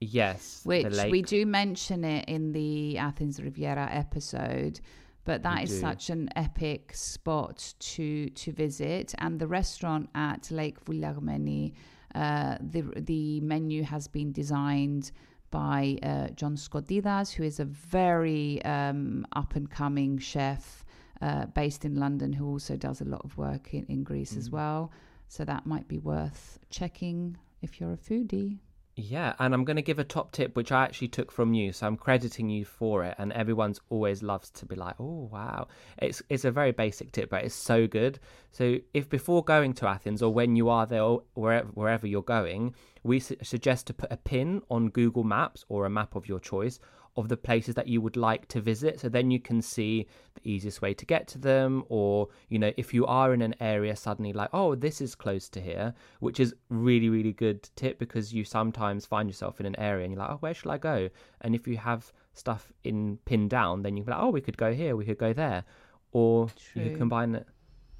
Yes, 0.00 0.62
which 0.64 0.84
we 1.10 1.22
do 1.22 1.46
mention 1.46 2.02
it 2.04 2.28
in 2.28 2.52
the 2.52 2.98
Athens 2.98 3.40
Riviera 3.40 3.88
episode. 3.90 4.80
But 5.24 5.44
that 5.44 5.58
We 5.58 5.62
is 5.62 5.70
do. 5.70 5.78
such 5.78 6.10
an 6.10 6.28
epic 6.34 6.92
spot 6.94 7.74
to 7.78 8.28
to 8.30 8.50
visit, 8.52 9.14
and 9.18 9.38
the 9.38 9.46
restaurant 9.46 10.10
at 10.16 10.50
Lake 10.50 10.84
Vouliagmeni, 10.84 11.74
uh, 12.14 12.56
the 12.60 12.82
the 12.96 13.40
menu 13.40 13.82
has 13.84 14.08
been 14.08 14.32
designed 14.32 15.12
by 15.50 15.98
uh, 16.02 16.28
John 16.34 16.56
Skodidas, 16.56 17.32
who 17.32 17.42
is 17.42 17.60
a 17.60 17.64
very 17.64 18.62
um, 18.64 19.26
up 19.36 19.54
and 19.54 19.70
coming 19.70 20.18
chef 20.18 20.84
uh, 21.20 21.46
based 21.46 21.84
in 21.84 21.94
London, 21.96 22.32
who 22.32 22.46
also 22.48 22.76
does 22.76 23.00
a 23.00 23.04
lot 23.04 23.22
of 23.24 23.36
work 23.36 23.74
in, 23.74 23.84
in 23.88 24.02
Greece 24.02 24.36
as 24.36 24.48
Mm. 24.48 24.52
well. 24.52 24.92
So 25.28 25.44
that 25.44 25.66
might 25.66 25.88
be 25.88 25.98
worth 25.98 26.58
checking 26.70 27.36
if 27.60 27.80
you're 27.80 27.92
a 27.92 27.96
foodie. 27.98 28.58
Yeah, 28.94 29.34
and 29.38 29.54
I'm 29.54 29.64
going 29.64 29.76
to 29.76 29.82
give 29.82 29.98
a 29.98 30.04
top 30.04 30.32
tip, 30.32 30.54
which 30.54 30.70
I 30.70 30.84
actually 30.84 31.08
took 31.08 31.32
from 31.32 31.54
you, 31.54 31.72
so 31.72 31.86
I'm 31.86 31.96
crediting 31.96 32.50
you 32.50 32.66
for 32.66 33.04
it. 33.04 33.14
And 33.16 33.32
everyone's 33.32 33.80
always 33.88 34.22
loves 34.22 34.50
to 34.50 34.66
be 34.66 34.74
like, 34.74 34.96
"Oh, 35.00 35.30
wow!" 35.32 35.68
It's 35.96 36.22
it's 36.28 36.44
a 36.44 36.50
very 36.50 36.72
basic 36.72 37.10
tip, 37.10 37.30
but 37.30 37.42
it's 37.42 37.54
so 37.54 37.86
good. 37.86 38.18
So 38.50 38.80
if 38.92 39.08
before 39.08 39.42
going 39.44 39.72
to 39.74 39.88
Athens 39.88 40.22
or 40.22 40.32
when 40.34 40.56
you 40.56 40.68
are 40.68 40.84
there, 40.86 41.02
or 41.02 41.22
wherever 41.32 41.68
wherever 41.68 42.06
you're 42.06 42.22
going, 42.22 42.74
we 43.02 43.18
su- 43.20 43.36
suggest 43.42 43.86
to 43.86 43.94
put 43.94 44.12
a 44.12 44.18
pin 44.18 44.60
on 44.70 44.90
Google 44.90 45.24
Maps 45.24 45.64
or 45.70 45.86
a 45.86 45.90
map 45.90 46.14
of 46.14 46.28
your 46.28 46.40
choice 46.40 46.78
of 47.16 47.28
the 47.28 47.36
places 47.36 47.74
that 47.74 47.88
you 47.88 48.00
would 48.00 48.16
like 48.16 48.48
to 48.48 48.60
visit. 48.60 49.00
So 49.00 49.08
then 49.08 49.30
you 49.30 49.38
can 49.38 49.60
see 49.60 50.06
the 50.34 50.50
easiest 50.50 50.80
way 50.80 50.94
to 50.94 51.04
get 51.04 51.26
to 51.28 51.38
them, 51.38 51.84
or 51.88 52.28
you 52.48 52.58
know, 52.58 52.72
if 52.76 52.94
you 52.94 53.04
are 53.06 53.34
in 53.34 53.42
an 53.42 53.54
area 53.60 53.94
suddenly 53.96 54.32
like, 54.32 54.48
oh, 54.52 54.74
this 54.74 55.00
is 55.00 55.14
close 55.14 55.48
to 55.50 55.60
here, 55.60 55.94
which 56.20 56.40
is 56.40 56.54
really, 56.70 57.08
really 57.08 57.32
good 57.32 57.68
tip 57.76 57.98
because 57.98 58.32
you 58.32 58.44
sometimes 58.44 59.04
find 59.04 59.28
yourself 59.28 59.60
in 59.60 59.66
an 59.66 59.78
area 59.78 60.04
and 60.04 60.12
you're 60.12 60.22
like, 60.22 60.30
oh, 60.30 60.38
where 60.40 60.54
should 60.54 60.70
I 60.70 60.78
go? 60.78 61.10
And 61.42 61.54
if 61.54 61.68
you 61.68 61.76
have 61.76 62.12
stuff 62.32 62.72
in 62.84 63.18
pinned 63.26 63.50
down, 63.50 63.82
then 63.82 63.96
you 63.96 64.02
can 64.02 64.12
be 64.12 64.16
like, 64.16 64.22
oh, 64.22 64.30
we 64.30 64.40
could 64.40 64.56
go 64.56 64.72
here, 64.72 64.96
we 64.96 65.04
could 65.04 65.18
go 65.18 65.32
there, 65.32 65.64
or 66.12 66.48
you 66.74 66.84
could 66.84 66.98
combine 66.98 67.34
it. 67.34 67.46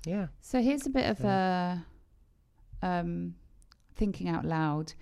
Yeah. 0.07 0.29
So 0.41 0.63
here's 0.63 0.87
a 0.87 0.91
bit 0.91 1.09
of 1.11 1.21
a 1.25 1.85
um, 2.83 3.35
thinking 3.95 4.29
out 4.29 4.45
loud. 4.45 4.95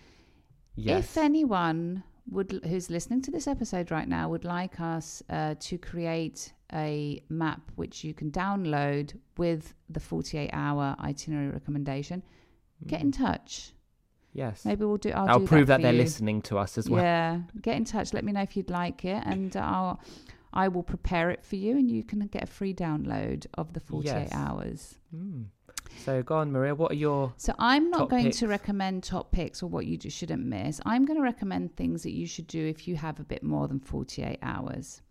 Yes. 0.75 1.05
If 1.05 1.19
anyone 1.19 2.03
would 2.31 2.61
who's 2.65 2.91
listening 2.91 3.23
to 3.23 3.31
this 3.31 3.47
episode 3.49 3.91
right 3.91 4.09
now 4.09 4.29
would 4.29 4.45
like 4.45 4.81
us 4.81 5.23
uh, 5.31 5.55
to 5.61 5.79
create 5.79 6.53
a 6.73 7.23
map 7.29 7.61
which 7.77 8.05
you 8.05 8.15
can 8.15 8.31
download 8.31 9.13
with 9.37 9.75
the 9.89 10.01
48 10.01 10.51
hour 10.53 10.95
itinerary 11.01 11.49
recommendation, 11.51 12.23
get 12.87 13.01
in 13.01 13.11
touch. 13.13 13.73
yes. 14.33 14.65
Maybe 14.65 14.85
we'll 14.85 14.97
do. 14.97 15.11
I'll, 15.11 15.29
I'll 15.29 15.39
do 15.41 15.47
prove 15.47 15.67
that, 15.67 15.79
that, 15.79 15.83
they're 15.83 15.93
you. 15.93 15.99
listening 16.03 16.41
to 16.43 16.59
us 16.59 16.79
as 16.79 16.89
well. 16.89 17.03
Yeah, 17.03 17.41
get 17.61 17.77
in 17.77 17.85
touch. 17.85 18.13
Let 18.15 18.25
me 18.25 18.33
know 18.33 18.43
if 18.43 18.57
you'd 18.57 18.71
like 18.71 19.05
it, 19.05 19.23
and 19.27 19.57
I'll 19.57 20.01
I 20.53 20.69
will 20.69 20.83
prepare 20.85 21.31
it 21.31 21.45
for 21.45 21.57
you, 21.57 21.77
and 21.77 21.91
you 21.91 22.03
can 22.05 22.21
get 22.29 22.43
a 22.45 22.47
free 22.47 22.75
download 22.75 23.47
of 23.55 23.73
the 23.73 23.81
48 23.81 24.13
Yes. 24.13 24.31
hours. 24.33 24.99
Mm. 25.15 25.47
So 25.99 26.23
go 26.23 26.37
on, 26.37 26.53
Maria. 26.53 26.75
What 26.75 26.93
are 26.93 26.97
your 26.97 27.33
So 27.37 27.55
I'm 27.59 27.91
not 27.91 28.09
going 28.09 28.27
picks. 28.27 28.39
to 28.39 28.49
recommend 28.49 29.05
top 29.05 29.33
picks 29.33 29.63
or 29.63 29.67
what 29.67 29.87
you 29.87 29.97
just 29.97 30.17
shouldn't 30.17 30.45
miss. 30.45 30.81
I'm 30.87 31.05
going 31.05 31.19
to 31.19 31.23
recommend 31.23 31.77
things 31.77 32.03
that 32.05 32.13
you 32.13 32.27
should 32.27 32.47
do 32.47 32.65
if 32.67 32.89
you 32.89 32.97
have 32.97 33.21
a 33.21 33.25
bit 33.25 33.43
more 33.43 33.69
than 33.69 33.81
48 33.81 34.39
hours. 34.43 35.03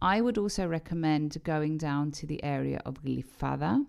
I 0.00 0.20
would 0.20 0.38
also 0.38 0.66
recommend 0.66 1.36
going 1.44 1.78
down 1.78 2.12
to 2.12 2.26
the 2.26 2.42
area 2.44 2.80
of 2.84 3.02
Glyfada. 3.02 3.84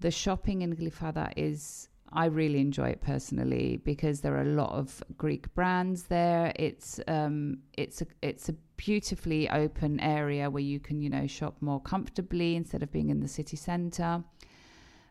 The 0.00 0.10
shopping 0.10 0.62
in 0.62 0.74
Glyfada 0.76 1.32
is 1.36 1.88
I 2.12 2.26
really 2.26 2.60
enjoy 2.60 2.90
it 2.90 3.00
personally 3.00 3.78
because 3.84 4.20
there 4.20 4.36
are 4.36 4.42
a 4.42 4.54
lot 4.62 4.72
of 4.72 5.02
Greek 5.16 5.52
brands 5.54 6.04
there. 6.04 6.52
It's 6.56 7.00
um, 7.08 7.58
it's 7.72 8.02
a 8.02 8.06
it's 8.20 8.48
a 8.50 8.54
beautifully 8.76 9.48
open 9.48 9.98
area 10.00 10.50
where 10.50 10.62
you 10.62 10.78
can 10.78 11.00
you 11.00 11.08
know 11.08 11.26
shop 11.26 11.56
more 11.60 11.80
comfortably 11.80 12.54
instead 12.54 12.82
of 12.82 12.92
being 12.92 13.08
in 13.08 13.20
the 13.20 13.28
city 13.28 13.56
centre. 13.56 14.22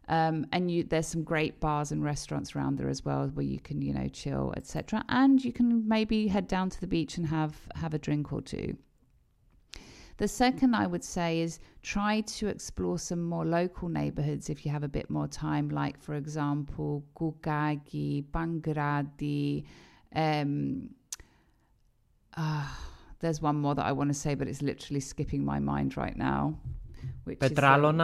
Um, 0.08 0.46
and 0.52 0.70
you, 0.70 0.84
there's 0.84 1.08
some 1.08 1.24
great 1.24 1.60
bars 1.60 1.92
and 1.92 2.04
restaurants 2.04 2.56
around 2.56 2.78
there 2.78 2.90
as 2.90 3.06
well 3.06 3.28
where 3.34 3.46
you 3.46 3.60
can 3.60 3.82
you 3.82 3.94
know 3.94 4.08
chill 4.08 4.54
etc. 4.58 5.06
And 5.10 5.44
you 5.44 5.54
can 5.54 5.88
maybe 5.88 6.28
head 6.28 6.48
down 6.48 6.70
to 6.70 6.82
the 6.82 6.88
beach 6.88 7.18
and 7.18 7.28
have 7.28 7.56
have 7.76 7.94
a 7.94 8.00
drink 8.00 8.34
or 8.34 8.42
two. 8.42 8.78
The 10.18 10.28
second 10.28 10.76
I 10.76 10.86
would 10.86 11.04
say 11.04 11.42
is 11.42 11.60
try 11.82 12.22
to 12.22 12.48
explore 12.48 13.00
some 13.00 13.24
more 13.24 13.44
local 13.44 13.90
neighborhoods 13.90 14.52
if 14.52 14.64
you 14.64 14.72
have 14.72 14.84
a 14.84 14.88
bit 14.88 15.10
more 15.10 15.28
time, 15.28 15.70
like, 15.70 16.00
for 16.00 16.14
example, 16.14 17.04
Koukaki, 17.16 18.24
Pagkrati. 18.26 19.64
Um, 20.14 20.90
uh, 22.38 22.68
there's 23.20 23.42
one 23.42 23.56
more 23.56 23.74
that 23.74 23.84
I 23.84 23.92
want 23.94 24.10
to 24.12 24.14
say, 24.14 24.36
but 24.36 24.48
it's 24.48 24.62
literally 24.62 25.00
skipping 25.00 25.44
my 25.44 25.58
mind 25.58 25.98
right 25.98 26.16
now. 26.16 26.60
Which 27.24 27.40
is, 27.52 27.56
um, 27.90 28.00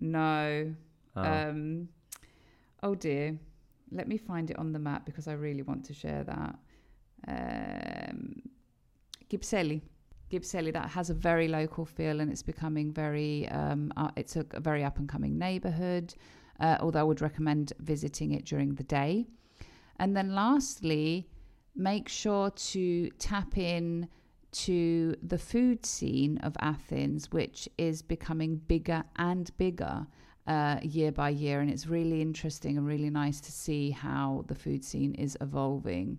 no. 0.00 0.74
Oh. 1.24 1.48
Um, 1.50 1.88
oh 2.82 2.94
dear. 2.94 3.38
Let 3.90 4.06
me 4.06 4.18
find 4.18 4.50
it 4.50 4.58
on 4.58 4.72
the 4.72 4.78
map 4.78 5.06
because 5.06 5.28
I 5.28 5.32
really 5.32 5.62
want 5.62 5.84
to 5.86 5.94
share 5.94 6.24
that. 6.24 6.58
Um. 7.26 8.42
Kypseli, 10.30 10.72
that 10.72 10.90
has 10.90 11.10
a 11.10 11.14
very 11.14 11.48
local 11.48 11.84
feel 11.84 12.20
and 12.20 12.30
it's 12.30 12.42
becoming 12.42 12.92
very, 12.92 13.48
um, 13.48 13.92
uh, 13.96 14.10
it's 14.16 14.36
a, 14.36 14.44
a 14.52 14.60
very 14.60 14.84
up 14.84 14.98
and 14.98 15.08
coming 15.08 15.38
neighborhood, 15.38 16.14
uh, 16.60 16.76
although 16.80 17.00
I 17.00 17.02
would 17.02 17.20
recommend 17.20 17.72
visiting 17.80 18.32
it 18.32 18.44
during 18.44 18.74
the 18.74 18.84
day. 18.84 19.26
And 19.98 20.16
then 20.16 20.34
lastly, 20.34 21.28
make 21.74 22.08
sure 22.08 22.50
to 22.50 23.10
tap 23.18 23.56
in 23.58 24.08
to 24.50 25.14
the 25.22 25.38
food 25.38 25.84
scene 25.84 26.38
of 26.38 26.56
Athens, 26.60 27.30
which 27.30 27.68
is 27.76 28.02
becoming 28.02 28.56
bigger 28.56 29.04
and 29.16 29.54
bigger 29.56 30.06
uh, 30.48 30.78
year 30.82 31.12
by 31.12 31.28
year. 31.28 31.60
And 31.60 31.70
it's 31.70 31.86
really 31.86 32.20
interesting 32.20 32.76
and 32.78 32.86
really 32.86 33.10
nice 33.10 33.40
to 33.42 33.52
see 33.52 33.90
how 33.90 34.44
the 34.48 34.54
food 34.56 34.82
scene 34.84 35.14
is 35.14 35.36
evolving. 35.40 36.18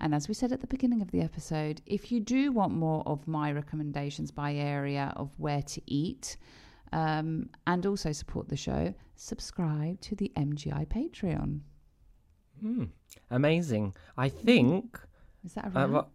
And 0.00 0.14
as 0.14 0.28
we 0.28 0.34
said 0.34 0.52
at 0.52 0.60
the 0.60 0.66
beginning 0.76 1.02
of 1.02 1.10
the 1.10 1.20
episode, 1.20 1.80
if 1.86 2.10
you 2.12 2.20
do 2.20 2.52
want 2.52 2.72
more 2.72 3.02
of 3.06 3.26
my 3.28 3.50
recommendations 3.52 4.30
by 4.30 4.54
area 4.54 5.12
of 5.16 5.28
where 5.38 5.62
to 5.62 5.80
eat 5.86 6.36
um, 6.92 7.50
and 7.66 7.84
also 7.84 8.12
support 8.12 8.48
the 8.48 8.56
show, 8.56 8.94
subscribe 9.16 10.00
to 10.02 10.14
the 10.14 10.30
MGI 10.36 10.86
Patreon. 10.86 11.60
Hmm. 12.60 12.84
Amazing. 13.30 13.94
I 14.16 14.28
think 14.28 14.98
Is 15.44 15.54
that 15.54 15.66
a 15.66 15.68
Uh, 15.68 15.70
wrap? 15.86 15.90
what- 15.90 16.10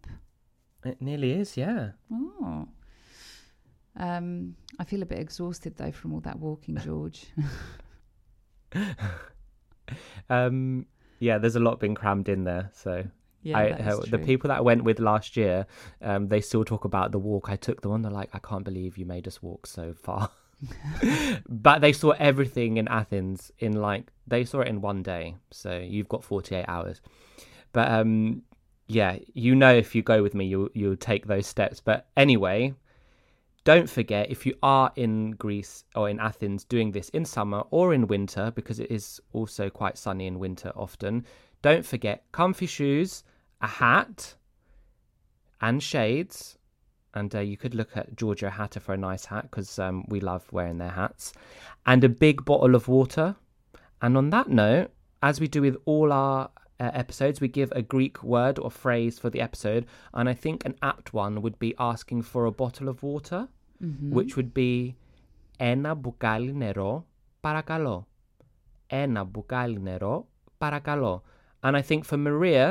it 0.92 1.00
nearly 1.00 1.32
is, 1.32 1.56
yeah. 1.56 1.92
Oh. 2.12 2.68
Um, 3.96 4.56
I 4.78 4.84
feel 4.84 5.02
a 5.02 5.06
bit 5.06 5.18
exhausted 5.18 5.76
though 5.76 5.92
from 5.92 6.12
all 6.12 6.20
that 6.20 6.38
walking, 6.38 6.76
George. 6.78 7.26
Um, 10.30 10.86
yeah, 11.18 11.38
there's 11.38 11.56
a 11.56 11.60
lot 11.60 11.80
being 11.80 11.94
crammed 11.94 12.28
in 12.28 12.44
there. 12.44 12.70
So 12.72 13.04
yeah, 13.42 13.58
I, 13.58 13.70
uh, 13.70 14.00
the 14.08 14.18
people 14.18 14.48
that 14.48 14.58
I 14.58 14.60
went 14.60 14.84
with 14.84 14.98
last 14.98 15.36
year, 15.36 15.66
um, 16.02 16.28
they 16.28 16.40
still 16.40 16.64
talk 16.64 16.84
about 16.84 17.12
the 17.12 17.18
walk 17.18 17.48
I 17.50 17.56
took 17.56 17.82
them 17.82 17.92
on. 17.92 18.02
They're 18.02 18.12
like, 18.12 18.30
I 18.32 18.38
can't 18.38 18.64
believe 18.64 18.98
you 18.98 19.06
made 19.06 19.26
us 19.26 19.42
walk 19.42 19.66
so 19.66 19.94
far. 19.94 20.30
but 21.48 21.80
they 21.80 21.92
saw 21.92 22.10
everything 22.12 22.78
in 22.78 22.88
Athens 22.88 23.50
in 23.58 23.80
like 23.82 24.10
they 24.26 24.44
saw 24.44 24.60
it 24.60 24.68
in 24.68 24.80
one 24.80 25.02
day. 25.02 25.36
So 25.50 25.78
you've 25.78 26.08
got 26.08 26.24
48 26.24 26.64
hours. 26.68 27.00
But 27.72 27.90
um, 27.90 28.42
yeah, 28.86 29.18
you 29.34 29.54
know, 29.54 29.74
if 29.74 29.94
you 29.94 30.02
go 30.02 30.22
with 30.22 30.34
me, 30.34 30.46
you'll 30.46 30.68
you'll 30.74 30.96
take 30.96 31.26
those 31.26 31.46
steps. 31.46 31.80
But 31.80 32.06
anyway, 32.16 32.74
don't 33.64 33.88
forget 33.88 34.30
if 34.30 34.44
you 34.44 34.54
are 34.62 34.92
in 34.96 35.32
Greece 35.32 35.84
or 35.94 36.10
in 36.10 36.20
Athens 36.20 36.64
doing 36.64 36.92
this 36.92 37.08
in 37.10 37.24
summer 37.24 37.64
or 37.70 37.94
in 37.94 38.06
winter, 38.06 38.52
because 38.54 38.78
it 38.78 38.90
is 38.90 39.20
also 39.32 39.70
quite 39.70 39.96
sunny 39.96 40.26
in 40.26 40.38
winter 40.38 40.70
often. 40.76 41.24
Don't 41.62 41.84
forget 41.84 42.24
comfy 42.30 42.66
shoes, 42.66 43.24
a 43.62 43.66
hat, 43.66 44.34
and 45.62 45.82
shades. 45.82 46.58
And 47.14 47.34
uh, 47.34 47.40
you 47.40 47.56
could 47.56 47.74
look 47.74 47.96
at 47.96 48.16
Giorgio 48.16 48.50
Hatter 48.50 48.80
for 48.80 48.92
a 48.92 48.98
nice 48.98 49.24
hat 49.24 49.50
because 49.50 49.78
um, 49.78 50.04
we 50.08 50.20
love 50.20 50.44
wearing 50.52 50.78
their 50.78 50.90
hats, 50.90 51.32
and 51.86 52.04
a 52.04 52.08
big 52.08 52.44
bottle 52.44 52.74
of 52.74 52.88
water. 52.88 53.36
And 54.02 54.16
on 54.18 54.30
that 54.30 54.50
note, 54.50 54.90
as 55.22 55.40
we 55.40 55.48
do 55.48 55.62
with 55.62 55.76
all 55.86 56.12
our 56.12 56.50
uh, 56.79 56.91
episodes, 57.03 57.37
we 57.41 57.47
give 57.59 57.71
a 57.73 57.81
Greek 57.81 58.15
word 58.23 58.55
or 58.63 58.69
phrase 58.71 59.15
for 59.19 59.29
the 59.29 59.41
episode. 59.47 59.83
And 60.13 60.25
I 60.29 60.33
think 60.43 60.57
an 60.65 60.75
apt 60.81 61.07
one 61.13 61.41
would 61.43 61.57
be 61.59 61.71
asking 61.91 62.21
for 62.31 62.45
a 62.45 62.51
bottle 62.51 62.87
of 62.93 62.97
water, 63.03 63.41
which 64.17 64.31
would 64.37 64.53
be 64.53 64.95
ένα 65.57 65.93
μπουκάλι 65.93 66.53
νερό, 66.53 67.05
παρακαλώ. 67.41 68.07
Ένα 68.87 69.23
μπουκάλι 69.23 69.79
νερό, 69.79 70.27
παρακαλώ. 70.57 71.23
And 71.63 71.75
I 71.75 71.81
think 71.81 72.03
for 72.05 72.17
Maria, 72.17 72.67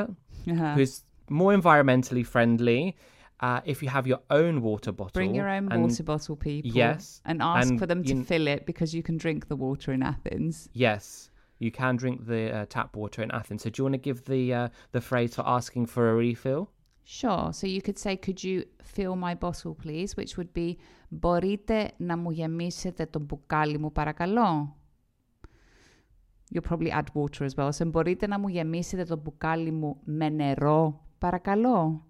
Uh-huh. 0.46 0.74
who's 0.76 0.94
more 1.40 1.52
environmentally 1.60 2.24
friendly, 2.34 2.82
uh, 3.46 3.60
if 3.72 3.76
you 3.82 3.88
have 3.96 4.06
your 4.12 4.22
own 4.40 4.54
water 4.68 4.92
bottle, 4.98 5.16
Bring 5.20 5.34
your 5.40 5.48
own 5.56 5.66
and- 5.72 5.82
water 5.82 6.04
bottle, 6.10 6.36
people. 6.48 6.70
Yes, 6.82 7.20
And 7.28 7.36
ask 7.42 7.68
and 7.70 7.78
for 7.80 7.86
them 7.90 8.00
to 8.10 8.14
you- 8.14 8.24
fill 8.30 8.46
it 8.54 8.60
because 8.70 8.90
you 8.96 9.02
can 9.08 9.16
drink 9.24 9.40
the 9.52 9.58
water 9.66 9.90
in 9.96 10.02
Athens. 10.12 10.56
Yes, 10.86 11.04
you 11.62 11.70
can 11.70 11.96
drink 11.96 12.26
the 12.26 12.42
uh, 12.52 12.66
tap 12.66 12.96
water 12.96 13.22
in 13.22 13.30
Athens. 13.30 13.62
So 13.62 13.70
do 13.70 13.80
you 13.80 13.84
want 13.84 13.94
to 13.94 13.98
give 13.98 14.24
the 14.24 14.42
uh, 14.54 14.68
the 14.92 15.00
phrase 15.00 15.34
for 15.36 15.44
asking 15.46 15.86
for 15.86 16.10
a 16.10 16.14
refill? 16.14 16.70
Sure. 17.04 17.52
So 17.52 17.66
you 17.66 17.80
could 17.80 17.98
say, 17.98 18.16
could 18.16 18.44
you 18.44 18.64
fill 18.82 19.16
my 19.16 19.34
bottle, 19.34 19.74
please? 19.74 20.16
Which 20.16 20.36
would 20.36 20.52
be, 20.52 20.76
μπορείτε 21.08 21.90
να 21.96 22.16
μου 22.16 22.30
γεμίσετε 22.30 23.06
το 23.06 23.18
μπουκάλι 23.20 23.78
μου, 23.78 23.92
παρακαλώ. 23.92 24.76
You'll 26.54 26.62
probably 26.62 26.90
add 26.90 27.08
water 27.14 27.44
as 27.44 27.56
well. 27.56 27.72
So, 27.72 27.86
μπορείτε 27.86 28.26
να 28.26 28.38
μου 28.38 28.48
γεμίσετε 28.48 29.04
το 29.04 29.16
μπουκάλι 29.16 29.70
μου 29.70 30.00
με 30.04 30.28
νερό, 30.28 31.04
παρακαλώ. 31.18 32.06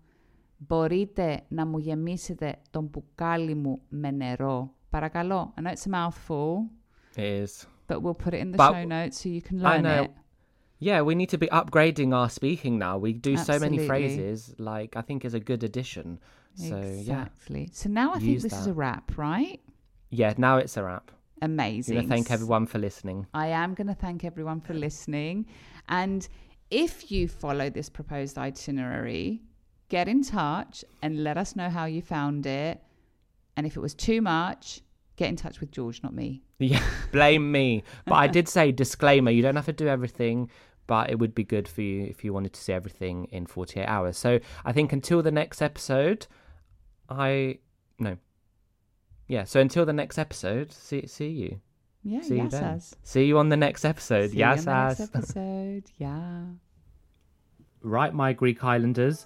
Μπορείτε 0.57 1.45
να 1.49 1.67
μου 1.67 1.79
γεμίσετε 1.79 2.57
το 2.71 2.81
μπουκάλι 2.81 3.55
μου 3.55 3.81
με 3.89 4.11
νερό, 4.11 4.75
παρακαλώ. 4.91 5.55
I 5.57 5.61
know 5.61 5.73
it's 5.73 5.87
a 5.87 5.91
mouthful, 5.91 6.71
It 7.17 7.45
is. 7.45 7.72
but 7.94 8.02
we'll 8.02 8.16
put 8.16 8.34
it 8.34 8.40
in 8.40 8.52
the 8.52 8.58
But- 8.58 8.74
show 8.74 8.86
notes 8.86 9.22
so 9.22 9.30
you 9.30 9.42
can 9.42 9.64
I 9.64 9.74
learn 9.76 9.84
know. 9.84 10.04
it. 10.04 10.12
Yeah, 10.80 11.02
we 11.02 11.14
need 11.16 11.30
to 11.30 11.38
be 11.38 11.48
upgrading 11.48 12.14
our 12.14 12.30
speaking 12.30 12.78
now. 12.80 12.98
We 12.98 13.14
do 13.14 13.38
so 13.38 13.60
many 13.60 13.78
phrases. 13.88 14.54
Like 14.58 14.98
I 14.98 15.02
think 15.02 15.24
is 15.24 15.34
a 15.36 15.40
good 15.40 15.64
addition. 15.64 16.20
So 16.56 16.78
yeah, 16.78 16.84
exactly. 16.84 17.70
So 17.72 17.90
now 17.90 18.14
I 18.14 18.20
think 18.20 18.42
this 18.42 18.54
is 18.54 18.68
a 18.68 18.74
wrap, 18.74 19.18
right? 19.18 19.60
yeah. 20.10 20.34
Now 20.38 20.58
it's 20.58 20.76
a 20.78 20.84
wrap. 20.84 21.12
Amazing. 21.42 22.08
Thank 22.10 22.32
everyone 22.32 22.66
for 22.66 22.80
listening. 22.80 23.28
I 23.34 23.48
am 23.48 23.74
going 23.76 23.88
to 23.88 23.94
thank 24.06 24.24
everyone 24.24 24.60
for 24.62 24.74
listening. 24.74 25.46
And 25.90 26.28
if 26.72 27.12
you 27.12 27.28
follow 27.28 27.70
this 27.70 27.90
proposed 27.90 28.38
itinerary, 28.38 29.42
get 29.90 30.08
in 30.08 30.24
touch 30.24 30.84
and 31.02 31.24
let 31.24 31.38
us 31.38 31.56
know 31.56 31.70
how 31.70 31.86
you 31.86 32.02
found 32.02 32.46
it. 32.46 32.82
And 33.56 33.68
if 33.68 33.76
it 33.78 33.82
was 33.82 33.94
too 33.94 34.22
much, 34.22 34.82
get 35.16 35.30
in 35.30 35.36
touch 35.36 35.60
with 35.60 35.72
George, 35.72 36.02
not 36.04 36.14
me. 36.14 36.44
Yeah, 36.60 36.84
blame 37.12 37.52
me. 37.52 37.84
But 38.06 38.16
I 38.16 38.28
did 38.28 38.48
say 38.48 38.72
disclaimer: 38.72 39.32
you 39.32 39.42
don't 39.42 39.56
have 39.56 39.66
to 39.66 39.74
do 39.74 39.88
everything, 39.88 40.50
but 40.88 41.10
it 41.10 41.20
would 41.20 41.34
be 41.36 41.44
good 41.44 41.68
for 41.68 41.82
you 41.82 42.04
if 42.04 42.24
you 42.24 42.34
wanted 42.34 42.54
to 42.54 42.62
see 42.62 42.74
everything 42.74 43.26
in 43.32 43.46
48 43.46 43.86
hours. 43.86 44.18
So 44.18 44.40
I 44.66 44.72
think 44.72 44.94
until 44.94 45.22
the 45.22 45.32
next 45.32 45.62
episode, 45.62 46.28
I 47.10 47.60
no, 48.00 48.18
yeah. 49.28 49.44
So 49.44 49.60
until 49.60 49.86
the 49.86 49.94
next 49.94 50.18
episode, 50.18 50.72
see 50.72 51.06
see 51.08 51.30
you. 51.30 51.60
Yeah, 52.06 52.20
See 52.22 52.36
you 52.36 52.50
then. 52.50 52.64
as. 52.66 52.96
See 53.04 53.24
you 53.26 53.38
on 53.38 53.48
the 53.48 53.56
next 53.56 53.86
episode. 53.86 54.32
See 54.32 54.40
you 54.40 54.44
on 54.46 54.58
the 54.58 54.88
next 54.90 55.00
episode. 55.16 55.84
yeah. 55.98 56.44
Right, 57.82 58.14
my 58.14 58.34
Greek 58.34 58.64
Islanders, 58.64 59.26